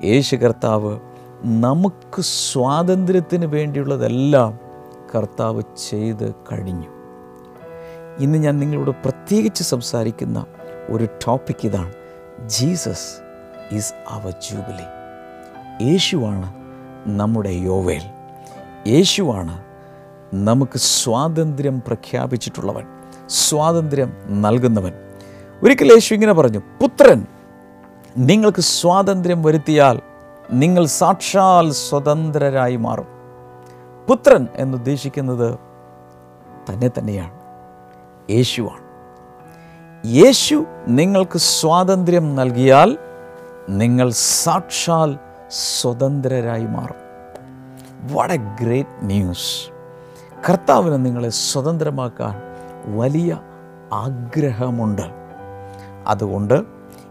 യേശു 0.06 0.36
കർത്താവ് 0.36 0.98
നമുക്ക് 1.44 2.22
സ്വാതന്ത്ര്യത്തിന് 2.22 3.46
വേണ്ടിയുള്ളതെല്ലാം 3.46 4.67
കർത്താവ് 5.14 5.62
ചെയ്ത് 5.88 6.34
കഴിഞ്ഞു. 6.52 6.88
ഇന്ന് 8.18 8.38
ഞാൻ 8.38 8.58
നിങ്ങളോട് 8.58 8.90
പ്രത്യേകിച്ച് 8.90 9.62
സംസാരിക്കുന്ന 9.62 10.46
ഒരു 10.90 11.04
ടോപ്പിക് 11.04 11.66
ഇതാണ്. 11.66 11.92
ജീസസ് 12.46 13.16
ഈസ് 13.72 13.94
അവർ 14.08 14.30
ജൂബിലി 14.30 14.86
യേശുവാണ് 15.90 16.54
നമ്മുടെ 17.06 17.48
യോവേൽ. 17.48 18.02
യേശുവാണ് 18.86 19.64
നമുക്ക് 20.34 20.78
സ്വാതന്ത്ര്യം 20.78 21.82
പ്രഖ്യാപിച്ചിട്ടുള്ളവൻ 21.86 22.86
സ്വാതന്ത്ര്യം 23.28 24.12
നൽകുന്നവൻ. 24.28 24.92
ഒരിക്കൽ 25.62 25.92
യേശു 25.92 26.14
ഇങ്ങനെ 26.14 26.32
പറഞ്ഞു 26.32 26.58
പുത്രൻ 26.58 27.26
നിങ്ങൾക്ക് 28.16 28.60
സ്വാതന്ത്ര്യം 28.60 29.42
വരുത്തിയാൽ 29.42 30.00
നിങ്ങൾ 30.52 30.86
സാക്ഷാൽ 30.86 31.70
സ്വതന്ത്രരായി 31.70 32.76
മാറും. 32.76 33.17
പുത്രൻ 34.08 34.48
എന്നുദ്ദേശിക്കുന്നത് 34.56 35.58
തന്നെ 36.70 36.90
തന്നെയാണ്. 36.98 37.38
യേശുവാണ്. 38.30 38.88
യേശു 40.06 40.64
നിങ്ങൾക്ക് 40.86 41.38
സ്വാതന്ത്ര്യം 41.38 42.36
നൽകിയാൽ 42.36 42.98
നിങ്ങൾ 43.68 44.10
സാക്ഷാൽ 44.10 45.18
സ്വതന്ത്രരായി 45.48 46.66
മാറും. 46.66 47.08
വാട്ട് 48.12 48.34
എ 48.34 48.36
ഗ്രേറ്റ് 48.36 49.06
ന്യൂസ് 49.06 49.70
കർത്താവിന് 50.50 51.06
നിങ്ങളെ 51.06 51.28
സ്വതന്ത്രമാക്കാൻ 51.28 52.34
വലിയ 52.98 53.40
ആഗ്രഹമുണ്ട്. 53.92 55.02
അതുകൊണ്ട് 56.06 56.62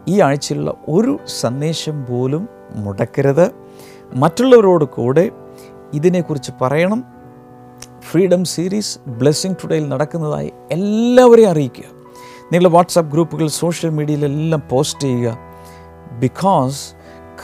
ഈ 0.07 0.21
ആഴ്ചയിലുള്ള 0.21 0.73
ഒരു 0.87 1.19
സന്ദേശം 1.27 2.05
പോലും 2.05 2.49
മുടക്കരുത്. 2.75 3.51
മറ്റുള്ളവരോട് 4.13 4.85
കൂടെ 4.85 5.31
ഇതിനെക്കുറിച്ച് 5.93 6.51
പറയണം. 6.61 7.03
ഫ്രീഡം 7.99 8.45
സീരീസ് 8.45 8.99
ബ്ലെസ്സിങ് 9.07 9.55
ടുഡേയിൽ 9.55 9.89
നടക്കുന്നതായി 9.89 10.53
എല്ലാവരെയും 10.71 11.49
അറിയിക്കുക. 11.49 11.83
നിങ്ങളുടെ 12.53 12.69
വാട്സാപ്പ് 12.69 13.11
ഗ്രൂപ്പുകൾ 13.11 13.47
സോഷ്യൽ 13.47 13.89
മീഡിയയിലെല്ലാം 13.89 14.63
പോസ്റ്റ് 14.69 15.01
ചെയ്യുക. 15.01 15.37
ബിക്കോസ് 16.19 16.93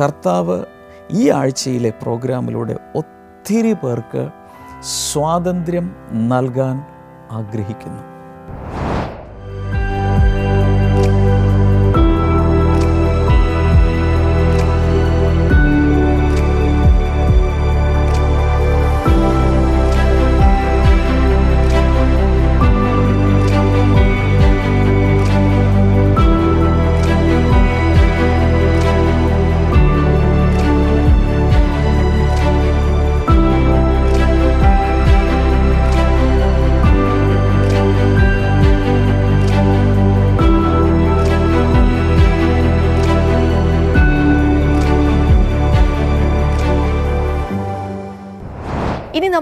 കർത്താവ് 0.02 0.66
ഈ 1.12 1.30
ആഴ്ചയിലെ 1.30 1.90
പ്രോഗ്രാമിലൂടെ 1.90 2.78
ഒത്തിരി 2.96 3.74
പേർക്ക് 3.74 4.30
സ്വാതന്ത്ര്യം 4.84 5.96
നൽകാൻ 6.12 6.84
ആഗ്രഹിക്കുന്നു. 7.32 8.13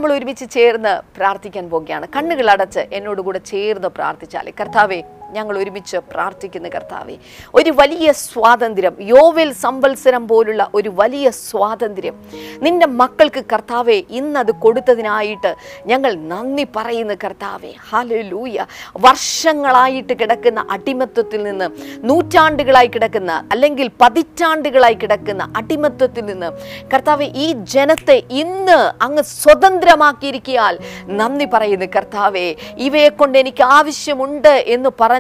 നമ്മൾ 0.02 0.14
ഒരുമിച്ച് 0.20 0.46
ചേർന്ന് 0.54 0.92
പ്രാർത്ഥിക്കാൻ 1.18 1.66
പോകുകയാണ് 1.72 2.06
കണ്ണുകൾ 2.14 2.48
അടച്ച് 2.54 2.82
എന്നോട് 2.98 3.20
കൂടെ 3.26 3.40
ചേർന്ന് 3.50 3.90
പ്രാർത്ഥിച്ചാലേ. 3.98 4.52
കർത്താവെ 4.60 4.98
ഞങ്ങൾ 5.32 5.58
ഒരുമിച്ച് 5.58 5.98
പ്രാർത്ഥിക്കുന്ന 6.12 6.68
കർത്താവെ. 6.68 7.16
ഒരു 7.54 7.72
വലിയ 7.80 8.12
സ്വാതന്ത്ര്യം 8.12 8.96
യോവിൽ 9.00 9.52
സംവത്സരം 9.66 10.28
പോലുള്ള 10.28 10.70
ഒരു 10.74 10.90
വലിയ 10.90 11.30
സ്വാതന്ത്ര്യം 11.30 12.16
നിന്റെ 12.62 12.88
മക്കൾക്ക് 13.02 13.44
കർത്താവെ 13.54 13.98
ഇന്നത് 14.10 14.52
കൊടുത്തതിനായിട്ട് 14.60 15.56
ഞങ്ങൾ 15.86 16.12
നന്ദി 16.32 16.68
പറയുന്ന 16.76 17.14
കർത്താവെ. 17.24 17.74
ഹാലൂയ 17.90 18.66
വർഷങ്ങളായിട്ട് 19.06 20.14
കിടക്കുന്ന 20.22 20.66
അടിമത്വത്തിൽ 20.70 21.44
നിന്ന് 21.44 21.68
നൂറ്റാണ്ടുകളായി 22.10 22.88
കിടക്കുന്ന 22.88 23.32
അല്ലെങ്കിൽ 23.52 23.92
പതിറ്റാണ്ടുകളായി 24.02 24.94
കിടക്കുന്ന 24.94 25.44
അടിമത്വത്തിൽ 25.56 26.26
നിന്ന് 26.26 26.50
കർത്താവെ 26.94 27.28
ഈ 27.36 27.48
ജനത്തെ 27.74 28.18
ഇന്ന് 28.30 28.80
അങ്ങ് 29.04 29.24
സ്വതന്ത്രമാക്കിയിരിക്കിയാൽ 29.24 30.78
നന്ദി 31.06 31.48
പറയുന്നു 31.54 31.86
കർത്താവെ. 31.96 32.56
ഇവയെ 32.78 33.10
കൊണ്ട് 33.10 33.38
എനിക്ക് 33.38 33.64
ആവശ്യമുണ്ട് 33.64 34.64
എന്ന് 34.68 34.90
പറഞ്ഞ് 35.02 35.20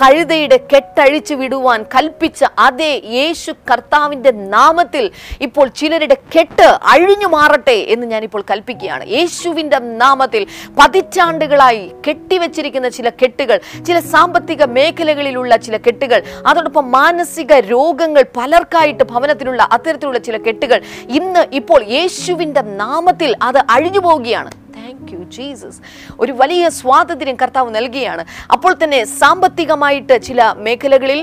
കഴുതയുടെ 0.00 0.56
കെട്ടഴിച്ചു 0.56 1.34
വിടുവാൻ 1.34 1.82
കൽപ്പിച്ച 1.82 2.44
അതേ 2.58 3.02
യേശു 3.04 3.52
കർത്താവിന്റെ 3.70 4.30
നാമത്തിൽ 4.30 5.10
ഇപ്പോൾ 5.40 5.68
ചിലരുടെ 5.68 6.16
കെട്ട് 6.38 6.78
അഴിഞ്ഞു 6.84 7.26
മാറട്ടെ 7.26 7.72
എന്ന് 7.72 8.06
ഞാനിപ്പോൾ 8.06 8.44
കൽപ്പിക്കുകയാണ്. 8.50 9.04
യേശുവിന്റെ 9.06 9.78
നാമത്തിൽ 9.78 10.46
പതിറ്റാണ്ടുകളായി 10.78 11.92
കെട്ടിവെച്ചിരിക്കുന്ന 12.08 12.88
ചില 12.88 13.08
കെട്ടുകൾ 13.08 13.60
ചില 13.86 14.00
സാമ്പത്തിക 14.00 14.64
മേഖലകളിലുള്ള 14.64 15.56
ചില 15.56 15.76
കെട്ടുകൾ 15.76 16.22
അതോടൊപ്പം 16.46 16.90
മാനസിക 16.90 17.52
രോഗങ്ങൾ 17.52 18.24
പലർക്കായിട്ട് 18.36 19.04
ഭവനത്തിലുള്ള 19.04 19.68
അത്തരത്തിലുള്ള 19.72 20.18
ചില 20.18 20.36
കെട്ടുകൾ 20.36 20.80
ഇന്ന് 21.08 21.46
ഇപ്പോൾ 21.52 21.84
യേശുവിന്റെ 21.84 22.60
നാമത്തിൽ 22.60 23.36
അത് 23.42 23.58
അഴിഞ്ഞു 23.58 23.98
പോവുകയാണ്. 23.98 24.50
താങ്ക് 24.76 25.10
യു 25.12 25.20
ജീസസ് 25.34 25.78
ഒരു 26.20 26.32
വലിയ 26.32 26.64
സ്വാതന്ത്ര്യം 26.76 27.36
കർത്താവ് 27.36 27.70
നൽകുകയാണ് 27.76 28.22
അപ്പോൾ 28.54 28.72
തന്നെ 28.74 28.98
സാമ്പത്തികമായിട്ട് 29.14 30.14
ചില 30.26 30.40
മേഖലകളിൽ 30.58 31.20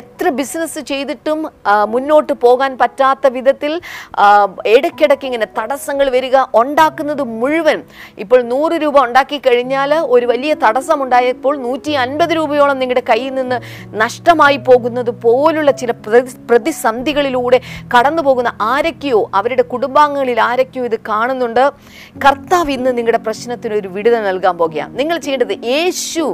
എത്ര 0.00 0.28
ബിസിനസ് 0.38 0.80
ചെയ്തിട്ടും 0.90 1.38
മുന്നോട്ട് 1.88 2.32
പോകാൻ 2.44 2.72
പറ്റാത്ത 2.78 3.32
വിധത്തിൽ 3.36 3.72
ഇടയ്ക്കിടയ്ക്ക് 4.74 5.26
ഇങ്ങനെ 5.26 5.48
തടസ്സങ്ങൾ 5.58 6.08
വരിക 6.16 6.32
ഉണ്ടാക്കുന്നത് 6.60 7.22
മുഴുവൻ 7.34 7.78
ഇപ്പോൾ 8.18 8.42
നൂറ് 8.50 8.76
രൂപ 8.82 8.96
ഉണ്ടാക്കി 9.06 9.38
കഴിഞ്ഞാൽ 9.46 9.80
ഒരു 10.14 10.26
വലിയ 10.26 10.54
തടസ്സം 10.64 10.98
ഉണ്ടായപ്പോൾ 11.04 11.54
നൂറ്റി 11.64 11.94
അൻപത് 12.04 12.34
രൂപയോളം 12.34 12.78
നിങ്ങളുടെ 12.78 13.04
കയ്യിൽ 13.10 13.34
നിന്ന് 13.34 13.58
നഷ്ടമായി 13.96 14.60
പോകുന്നത് 14.68 15.12
പോലുള്ള 15.24 15.70
ചില 15.80 15.92
പ്രതി- 16.04 16.38
പ്രതിസന്ധികളിലൂടെ 16.50 17.60
കടന്നു 17.94 18.22
പോകുന്ന 18.22 18.40
ആരൊക്കെയോ 18.68 19.22
അവരുടെ 19.34 19.64
കുടുംബാംഗങ്ങളിൽ 19.72 20.38
ആരൊക്കെയോ 20.42 20.84
ഇത് 20.84 20.98
കാണുന്നുണ്ട്. 21.08 21.64
കർത്താവ് 22.34 22.70
ഇന്ന് 22.70 22.90
നിങ്ങളുടെ 22.98 23.18
പ്രശ്നത്തിന് 23.26 23.74
ഒരു 23.74 23.88
വിടുതൽ 23.88 24.22
നൽകാൻ 24.22 24.54
പോകുകയാണ്. 24.58 24.92
നിങ്ങൾ 24.98 25.16
ചെയ്യേണ്ടത് 25.24 25.52
യേശു 25.72 26.24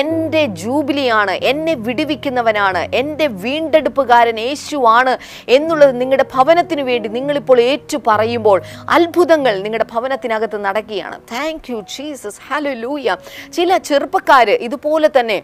എന്റെ 0.00 0.42
ജൂബിലിയാണ് 0.60 1.34
എന്നെ 1.50 1.74
വിടുവിക്കുന്നവനാണ് 1.86 2.82
എന്റെ 3.00 3.26
വീണ്ടെടുപ്പുകാരൻ 3.26 4.38
യേശുവാണ് 4.40 5.14
എന്നുള്ളത് 5.56 6.00
നിങ്ങളുടെ 6.00 6.26
ഭവനത്തിന് 6.34 6.82
വേണ്ടി 6.82 7.08
നിങ്ങളിപ്പോൾ 7.16 7.60
ഏറ്റു 7.60 7.98
പറയുമ്പോൾ 8.06 8.60
അത്ഭുതങ്ങൾ 8.96 9.54
നിങ്ങളുടെ 9.64 9.86
ഭവനത്തിനകത്ത് 9.92 10.60
നടക്കുകയാണ്. 10.66 11.18
താങ്ക് 11.34 11.68
യു 11.72 11.80
ജീസസ് 11.96 12.40
ഹലോ 12.48 12.72
ലൂയ 12.84 13.16
ചില 13.58 13.76
ചെറുപ്പക്കാർ 13.90 14.50
ഇതുപോലെ 14.68 15.10
തന്നെ 15.20 15.38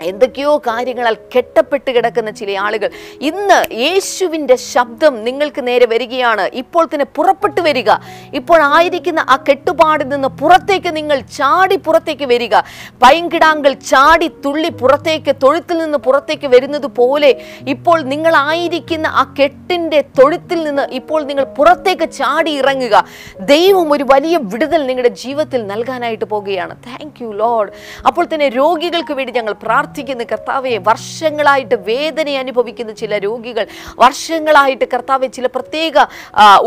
എന്തൊക്കെയോ 0.00 0.58
കാര്യങ്ങളാൽ 0.58 1.16
കെട്ടപ്പെട്ട് 1.36 1.90
കിടക്കുന്ന 1.90 2.30
ചില 2.30 2.58
ആളുകൾ. 2.58 2.90
ഇന്ന് 3.20 3.74
യേശുവിന്റെ 3.74 4.56
ശബ്ദം 4.56 5.24
നിങ്ങൾക്ക് 5.24 5.66
നേരെ 5.66 5.86
വരികയാണ്. 5.86 6.50
ഇപ്പോൾ 6.54 6.86
തന്നെ 6.86 7.04
പുറപ്പെട്ടു 7.04 7.60
വരിക. 7.60 7.90
ഇപ്പോൾ 8.34 8.60
ആയിരിക്കുന്ന 8.62 9.20
ആ 9.28 9.36
കെട്ടുപാടിൽ 9.48 10.08
നിന്ന് 10.08 10.28
പുറത്തേക്ക് 10.28 10.96
നിങ്ങൾ 10.96 11.20
ചാടി 11.20 11.76
പുറത്തേക്ക് 11.76 12.24
വരിക. 12.24 12.60
പൈങ്കിടാങ്കൾ 13.04 13.72
ചാടി 13.72 14.28
തുള്ളി 14.44 14.68
പുറത്തേക്ക് 14.68 15.34
തൊഴുത്തിൽ 15.42 15.78
നിന്ന് 15.78 15.98
പുറത്തേക്ക് 15.98 16.46
വരുന്നത് 16.46 16.86
പോലെ 16.86 17.42
ഇപ്പോൾ 17.68 18.02
നിങ്ങളായിരിക്കുന്ന 18.02 19.06
ആ 19.06 19.34
കെട്ടിന്റെ 19.40 20.00
തൊഴുത്തിൽ 20.00 20.64
നിന്ന് 20.64 20.82
ഇപ്പോൾ 20.92 21.24
നിങ്ങൾ 21.24 21.44
പുറത്തേക്ക് 21.44 22.12
ചാടി 22.12 22.50
ഇറങ്ങുക. 22.58 23.04
ദൈവം 23.40 23.92
ഒരു 23.92 24.04
വലിയ 24.12 24.36
വിടുതൽ 24.36 24.86
നിങ്ങളുടെ 24.86 25.08
ജീവിതത്തിൽ 25.08 25.66
നൽകാനായിട്ട് 25.66 26.24
പോവുകയാണ് 26.24 26.76
താങ്ക് 26.86 27.22
യു 27.22 27.30
ലോഡ് 27.32 27.70
അപ്പോൾ 28.06 28.24
തന്നെ 28.24 28.48
രോഗികൾക്ക് 28.48 29.12
വേണ്ടി 29.12 29.32
ഞങ്ങൾ 29.32 29.52
പ്രാർത്ഥിക്കുന്നു. 29.52 29.82
പ്രാർത്ഥിക്കുന്ന. 29.84 30.24
കർത്താവെ 30.32 30.74
വർഷങ്ങളായിട്ട് 30.88 31.76
വേദന 31.88 32.28
അനുഭവിക്കുന്ന 32.42 32.92
ചില 33.00 33.12
രോഗികൾ 33.24 33.64
വർഷങ്ങളായിട്ട് 34.02 34.86
കർത്താവെ 34.92 35.26
ചില 35.36 35.46
പ്രത്യേക 35.56 35.96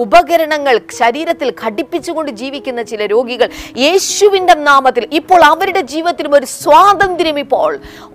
ഉപകരണങ്ങൾ 0.04 0.76
ശരീരത്തിൽ 1.00 1.50
ഘടിപ്പിച്ചുകൊണ്ട് 1.62 2.32
ജീവിക്കുന്ന 2.42 2.82
ചില 2.92 3.02
രോഗികൾ 3.14 3.48
യേശുവിന്റെ 3.86 4.56
നാമത്തിൽ 4.70 5.04
ഇപ്പോൾ 5.20 5.42
അവരുടെ 5.52 5.82
ജീവിതത്തിലും 5.94 6.36
ഒരു 6.40 6.48
സ്വാതന്ത്ര്യം 6.62 7.40
ഇപ്പോൾ 7.46 7.72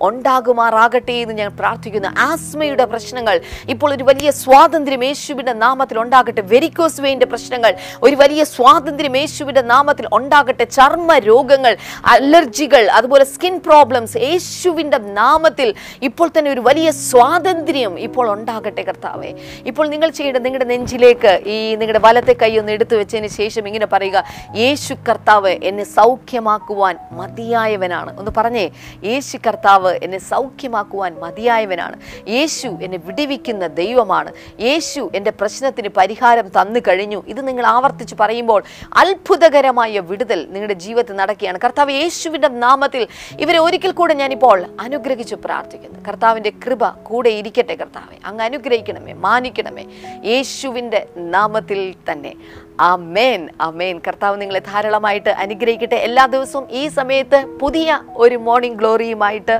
ഉണ്ടാകുമാറാകട്ടെ 0.08 1.16
എന്ന് 1.22 1.34
ഞാൻ 1.40 1.50
പ്രാർത്ഥിക്കുന്നു. 1.60 2.10
ആസ്മയുടെ 2.28 2.86
പ്രശ്നങ്ങൾ 2.92 3.36
ഇപ്പോൾ 3.74 3.90
ഒരു 3.96 4.06
വലിയ 4.10 4.30
സ്വാതന്ത്ര്യം 4.42 5.04
യേശുവിന്റെ 5.08 5.54
നാമത്തിൽ 5.64 5.98
ഉണ്ടാകട്ടെ. 6.04 6.44
വെരിക്കോസ് 6.54 7.00
വെയിന്റെ 7.06 7.28
പ്രശ്നങ്ങൾ 7.32 7.74
ഒരു 8.06 8.16
വലിയ 8.22 8.42
സ്വാതന്ത്ര്യം 8.54 9.16
യേശുവിന്റെ 9.22 9.64
നാമത്തിൽ 9.74 10.08
ഉണ്ടാകട്ടെ. 10.20 10.66
ചർമ്മ 10.78 11.18
രോഗങ്ങൾ 11.30 11.74
അലർജികൾ 12.14 12.84
അതുപോലെ 13.00 13.26
സ്കിൻ 13.34 13.54
പ്രോബ്ലംസ് 13.66 14.16
യേശുവിന്റെ 14.28 14.91
നാമത്തിൽ 14.98 15.74
ഇപ്പോൾ 16.02 16.30
തന്നെ 16.38 16.50
ഒരു 16.50 16.60
വലിയ 16.60 16.90
സ്വാതന്ത്ര്യം 16.90 17.98
ഇപ്പോൾ 17.98 18.32
ഉണ്ടാകട്ടെ 18.32 18.82
കർത്താവെ. 18.82 19.32
ഇപ്പോൾ 19.66 19.88
നിങ്ങൾ 19.88 20.10
ചെയ്യേണ്ടത് 20.10 20.44
നിങ്ങളുടെ 20.44 20.68
നെഞ്ചിലേക്ക് 20.68 21.42
ഈ 21.46 21.76
നിങ്ങളുടെ 21.76 22.00
വലത്തെ 22.04 22.32
കൈ 22.32 22.58
ഒന്ന് 22.58 22.72
എടുത്തു 22.72 22.96
വെച്ചതിന് 22.96 23.26
ശേഷം 23.26 23.66
ഇങ്ങനെ 23.66 23.86
പറയുക 23.86 24.24
യേശു 24.56 24.94
കർത്താവ് 25.08 25.48
എന്നെ 25.48 25.84
സൗഖ്യമാക്കുവാൻ 25.84 26.96
മതിയായവനാണ്. 27.12 28.18
ഒന്ന് 28.18 28.30
പറഞ്ഞേ 28.36 28.70
യേശു 29.04 29.38
കർത്താവ് 29.46 29.98
എന്നെ 30.02 30.18
സൗഖ്യമാക്കുവാൻ 30.18 31.20
മതിയായവനാണ്. 31.20 32.00
യേശു 32.28 32.68
എന്നെ 32.82 32.98
വിടിവിക്കുന്ന 33.04 33.66
ദൈവമാണ്. 33.66 34.32
യേശു 34.60 35.10
എന്റെ 35.14 35.30
പ്രശ്നത്തിന് 35.30 35.88
പരിഹാരം 35.88 36.48
തന്നു 36.48 36.80
കഴിഞ്ഞു. 36.88 37.22
ഇത് 37.28 37.48
നിങ്ങൾ 37.48 37.66
ആവർത്തിച്ച് 37.66 38.14
പറയുമ്പോൾ 38.20 38.62
അത്ഭുതകരമായ 38.96 40.00
വിടുതൽ 40.00 40.46
നിങ്ങളുടെ 40.50 40.74
ജീവിതത്തിൽ 40.74 41.16
നടക്കുകയാണ്. 41.16 41.58
കർത്താവ് 41.64 41.92
യേശുവിന്റെ 41.92 42.48
നാമത്തിൽ 42.48 43.06
ഇവരെ 43.40 43.58
ഒരിക്കൽ 43.58 43.90
കൂടെ 43.90 44.14
ഞാനിപ്പോൾ 44.14 44.64
അനുഗ്രഹിച്ചു 44.86 45.36
പ്രാർത്ഥിക്കുന്നു. 45.44 45.98
കർത്താവിന്റെ 46.08 46.50
കൃപ 46.64 46.88
കൂടെ 47.08 47.30
ഇരിക്കട്ടെ 47.40 47.74
കർത്താവെ. 47.82 48.16
അങ്ങ് 48.28 48.44
അനുഗ്രഹിക്കണമേ 48.48 49.14
മാനിക്കണമേ. 49.26 49.84
യേശുവിന്റെ 50.30 51.00
നാമത്തിൽ 51.34 51.80
തന്നെ. 52.10 52.32
അമേൻ 52.80 53.42
അമേൻ 53.68 53.96
കർത്താവ് 54.06 54.36
നിങ്ങളെ 54.42 54.60
ധാരാളമായിട്ട് 54.70 55.32
അനുഗ്രഹിക്കട്ടെ. 55.44 55.98
എല്ലാ 56.08 56.26
ദിവസവും 56.34 56.66
ഈ 56.80 56.84
സമയത്ത് 56.98 57.40
പുതിയ 57.62 57.98
ഒരു 58.24 58.36
മോർണിംഗ് 58.48 58.78
ഗ്ലോറിയുമായിട്ട് 58.82 59.56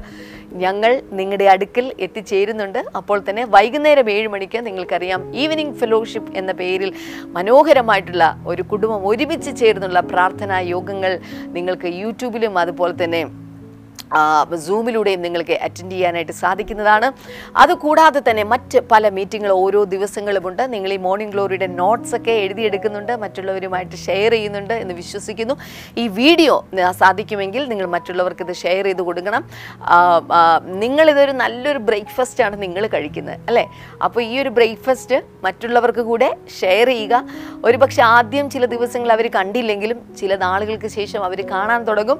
ഞങ്ങൾ 0.62 0.92
നിങ്ങളുടെ 1.18 1.46
അടുക്കൽ 1.52 1.86
എത്തിച്ചേരുന്നുണ്ട്. 2.04 2.80
അപ്പോൾ 2.98 3.18
തന്നെ 3.28 3.44
വൈകുന്നേരം 3.54 4.08
ഏഴ് 4.10 4.28
മണിക്ക് 4.28 4.58
നിങ്ങൾക്കറിയാം 4.66 5.20
ഈവനിങ് 5.42 5.76
ഫെലോഷിപ്പ് 5.80 6.32
എന്ന 6.40 6.52
പേരിൽ 6.52 6.90
മനോഹരമായിട്ടുള്ള 7.36 8.26
ഒരു 8.46 8.64
കുടുംബം 8.72 9.06
ഒരുമിച്ച് 9.08 9.52
ചേർന്നുള്ള 9.60 10.00
പ്രാർത്ഥനാ 10.12 10.58
യോഗങ്ങൾ 10.74 11.14
നിങ്ങൾക്ക് 11.56 11.90
യൂട്യൂബിലും 12.02 12.58
അതുപോലെ 12.58 12.96
തന്നെ 13.04 13.22
സൂമിലൂടെയും 14.66 15.20
നിങ്ങൾക്ക് 15.26 15.56
അറ്റൻഡ് 15.66 15.92
ചെയ്യാനായിട്ട് 15.94 16.34
സാധിക്കുന്നതാണ്. 16.42 17.08
അതുകൂടാതെ 17.62 18.22
തന്നെ 18.28 18.44
മറ്റ് 18.52 18.78
പല 18.92 19.08
മീറ്റിങ്ങൾ 19.18 19.50
ഓരോ 19.62 19.82
ദിവസങ്ങളുമുണ്ട് 19.94 20.62
നിങ്ങൾ 20.74 20.92
ഈ 20.96 20.98
മോർണിംഗ് 21.06 21.32
ഗ്ലോറിയുടെ 21.34 21.68
നോട്ട്സ് 21.80 22.14
ഒക്കെ 22.18 22.34
എഴുതിയെടുക്കുന്നുണ്ട്. 22.44 23.12
മറ്റുള്ളവരുമായിട്ട് 23.24 23.96
ഷെയർ 24.06 24.32
ചെയ്യുന്നുണ്ട് 24.36 24.74
എന്ന് 24.82 24.96
വിശ്വസിക്കുന്നു. 25.02 25.56
ഈ 26.02 26.06
വീഡിയോ 26.20 26.56
സാധിക്കുമെങ്കിൽ 27.02 27.62
നിങ്ങൾ 27.72 27.86
മറ്റുള്ളവർക്ക് 27.96 28.44
ഇത് 28.46 28.54
ഷെയർ 28.64 28.84
ചെയ്ത് 28.88 29.02
കൊടുക്കണം. 29.08 29.42
നിങ്ങളിതൊരു 30.84 31.32
നല്ലൊരു 31.42 31.80
ബ്രേക്ക്ഫാസ്റ്റ് 31.88 32.44
ആണ് 32.46 32.56
നിങ്ങൾ 32.64 32.82
കഴിക്കുന്നത് 32.94 33.38
അല്ലേ? 33.48 33.64
അപ്പോൾ 34.06 34.20
ഈ 34.30 34.32
ഒരു 34.42 34.50
ബ്രേക്ക്ഫാസ്റ്റ് 34.58 35.18
മറ്റുള്ളവർക്ക് 35.46 36.02
കൂടെ 36.10 36.28
ഷെയർ 36.60 36.88
ചെയ്യുക. 36.94 37.14
ഒരു 37.68 37.76
പക്ഷേ 37.82 38.02
ആദ്യം 38.16 38.46
ചില 38.54 38.64
ദിവസങ്ങൾ 38.74 39.10
അവർ 39.16 39.26
കണ്ടില്ലെങ്കിലും 39.38 39.98
ചില 40.20 40.36
നാളുകൾക്ക് 40.44 40.88
ശേഷം 40.98 41.20
അവർ 41.28 41.40
കാണാൻ 41.52 41.80
തുടങ്ങും. 41.88 42.18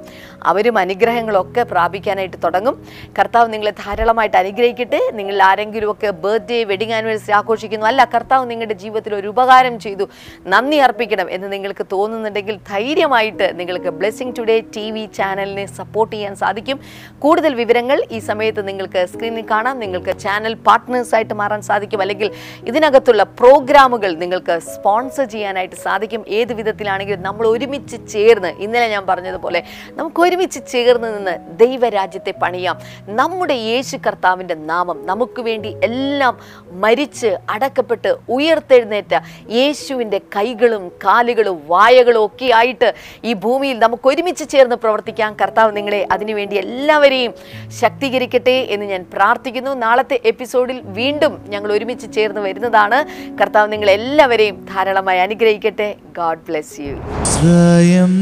അവരും 0.52 0.76
അനുഗ്രഹങ്ങളൊക്കെ 0.82 1.62
പ്രാപിക്കാനായിട്ട് 1.82 2.38
തുടങ്ങും. 2.46 2.74
കർത്താവ് 3.18 3.46
നിങ്ങളെ 3.52 3.74
ധാരാളമായിട്ട് 3.84 4.38
അനുഗ്രഹിക്കട്ടെ. 4.44 5.02
നിങ്ങൾ 5.20 5.36
ആരെങ്കിലും 5.42 5.60
ആരെങ്കിലുമൊക്കെ 5.62 6.10
ബർത്ത്ഡേ 6.22 6.56
വെഡിങ് 6.70 6.94
ആനിവേഴ്സറി 6.96 7.32
ആഘോഷിക്കുന്നു. 7.38 7.86
അല്ല 7.90 8.00
കർത്താവ് 8.14 8.44
നിങ്ങളുടെ 8.50 8.74
ജീവിതത്തിൽ 8.82 9.12
ഒരു 9.18 9.28
ഉപകാരം 9.32 9.74
ചെയ്തു. 9.84 10.04
നന്ദി 10.52 10.78
അർപ്പിക്കണം 10.86 11.28
എന്ന് 11.34 11.48
നിങ്ങൾക്ക് 11.52 11.84
തോന്നുന്നുണ്ടെങ്കിൽ 11.92 12.56
ധൈര്യമായിട്ട് 12.70 13.46
നിങ്ങൾക്ക് 13.60 13.90
ബ്ലെസ്സിങ് 13.98 14.34
ടുഡേ 14.38 14.56
ടി 14.76 14.84
വി 14.94 15.04
ചാനലിനെ 15.18 15.64
സപ്പോർട്ട് 15.78 16.12
ചെയ്യാൻ 16.14 16.34
സാധിക്കും. 16.42 16.78
കൂടുതൽ 17.24 17.54
വിവരങ്ങൾ 17.60 18.00
ഈ 18.16 18.18
സമയത്ത് 18.30 18.64
നിങ്ങൾക്ക് 18.68 19.02
സ്ക്രീനിൽ 19.12 19.44
കാണാം. 19.52 19.76
നിങ്ങൾക്ക് 19.84 20.14
ചാനൽ 20.24 20.54
പാർട്ട്നേഴ്സായിട്ട് 20.68 21.34
മാറാൻ 21.42 21.62
സാധിക്കും. 21.70 22.02
അല്ലെങ്കിൽ 22.06 22.30
ഇതിനകത്തുള്ള 22.70 23.22
പ്രോഗ്രാമുകൾ 23.40 24.12
നിങ്ങൾക്ക് 24.24 24.56
സ്പോൺസർ 24.72 25.28
ചെയ്യാനായിട്ട് 25.34 25.76
സാധിക്കും. 25.86 26.24
ഏത് 26.40 26.54
വിധത്തിലാണെങ്കിലും 26.60 27.22
നമ്മൾ 27.28 27.46
ഒരുമിച്ച് 27.54 27.98
ചേർന്ന് 28.14 28.52
ഇന്നലെ 28.66 28.88
ഞാൻ 28.94 29.04
പറഞ്ഞതുപോലെ 29.12 29.62
നമുക്ക് 30.00 30.20
ഒരുമിച്ച് 30.26 30.62
ചേർന്ന് 30.74 31.10
നിന്ന് 31.18 31.36
ദൈവരാജ്യത്തെ 31.72 32.32
പണിയാം. 32.42 32.76
നമ്മുടെ 33.08 33.54
യേശു 33.54 33.96
കർത്താവിന്റെ 34.06 34.54
നാമം 34.54 34.98
നമുക്ക് 35.06 35.42
വേണ്ടി 35.42 35.70
എല്ലാം 35.84 36.34
മരിച്ച് 36.82 37.30
അടക്കപ്പെട്ട് 37.50 38.10
ഉയർത്തെഴുന്നേറ്റ 38.28 39.14
യേശുവിന്റെ 39.50 40.18
കൈകളും 40.36 40.88
കാലുകളും 41.04 41.56
വായകളും 41.66 42.26
ഒക്കെ 42.26 42.48
ആയിട്ട് 42.54 42.94
ഈ 43.24 43.32
ഭൂമിയിൽ 43.44 43.78
നമുക്ക് 43.78 44.08
ഒരുമിച്ച് 44.08 44.44
ചേർന്ന് 44.48 44.76
പ്രവർത്തിക്കാം. 44.76 45.36
കർത്താവ് 45.42 45.76
നിങ്ങളെ 45.76 46.08
അതിനുവേണ്ടി 46.12 46.56
എല്ലാവരെയും 46.56 47.34
ശക്തീകരിക്കട്ടെ 47.80 48.56
എന്ന് 48.74 48.86
ഞാൻ 48.86 49.06
പ്രാർത്ഥിക്കുന്നു. 49.12 49.74
നാളത്തെ 49.74 50.20
എപ്പിസോഡിൽ 50.24 50.80
വീണ്ടും 51.00 51.40
ഞങ്ങൾ 51.48 51.72
ഒരുമിച്ച് 51.72 52.12
ചേർന്ന് 52.12 52.40
വരുന്നതാണ്. 52.40 53.00
കർത്താവ് 53.40 53.72
നിങ്ങളെ 53.72 53.92
എല്ലാവരെയും 53.92 54.66
ധാരാളമായി 54.74 55.18
അനുഗ്രഹിക്കട്ടെ. 55.18 55.94
ഗാഡ് 56.18 56.44
ബ്ലെസ് 56.48 56.80
യു 56.80 56.96
ശ്രയം 57.32 58.12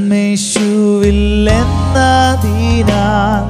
യേശുവില്ലെന്നതിനാൽ 3.30 3.44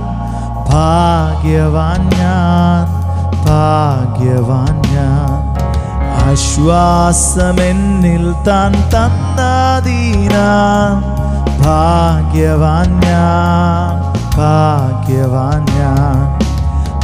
ഭാഗ്യവാൻ 0.71 2.01
ഞാൻ 2.19 2.85
ഭാഗ്യവാൻ 3.47 4.77
ഞാൻ. 4.95 5.39
ആശ്വാസമെന്നിൽ 6.31 8.25
താൻ 8.47 8.73
തന്നാദീനാ 8.73 10.49
ഭാഗ്യവാൻ 11.65 13.01
ഞാൻ 13.01 13.93
ഭാഗ്യവാൻ 14.37 15.63
ഞാൻ. 15.79 16.21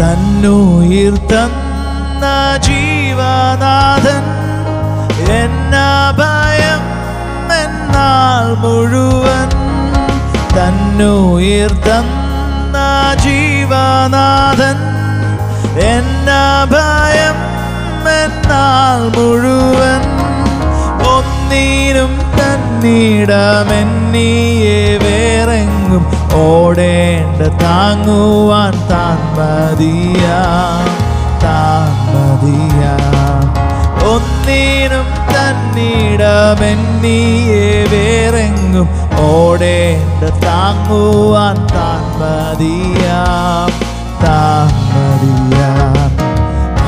തന്നുയിർ 0.01 1.15
തന്ന 1.31 2.25
ജീവനാഥൻ 2.57 4.25
എന്നാ 5.33 6.11
ഭയം 6.19 6.83
എന്നാൽ 7.63 8.47
മുഴുവൻ. 8.59 9.49
തന്നുയിർ 10.57 11.71
തന്ന 11.87 12.18
ജീവനാഥൻ 13.15 14.77
എന്ന 15.89 16.29
ഭയം 16.71 17.37
എന്നാൽ 18.15 19.01
മുഴുവൻ 19.15 20.01
ഒന്നിനും 21.09 22.11
തന്നിടമെന്നിയെ 22.39 23.91
വേറെങ്ങും 24.97 26.03
ഓടേണ്ട 26.43 27.41
താങ്ങുവാൻ 27.63 28.73
താൻ 28.91 29.19
മതിയാ 29.37 30.41
താൻ 31.43 31.91
മതിയാ. 32.13 32.93
ഒന്നിനും 34.09 35.07
തന്നിടമെന്നിയെ 35.33 36.75
വേറെങ്ങും 37.93 38.87
ഓടേണ്ട 39.27 40.21
താങ്ങുവാൻ 40.45 41.57
താൻ 41.67 41.88
താമതിയാം 42.19 43.69
താമതിയാം. 44.23 46.11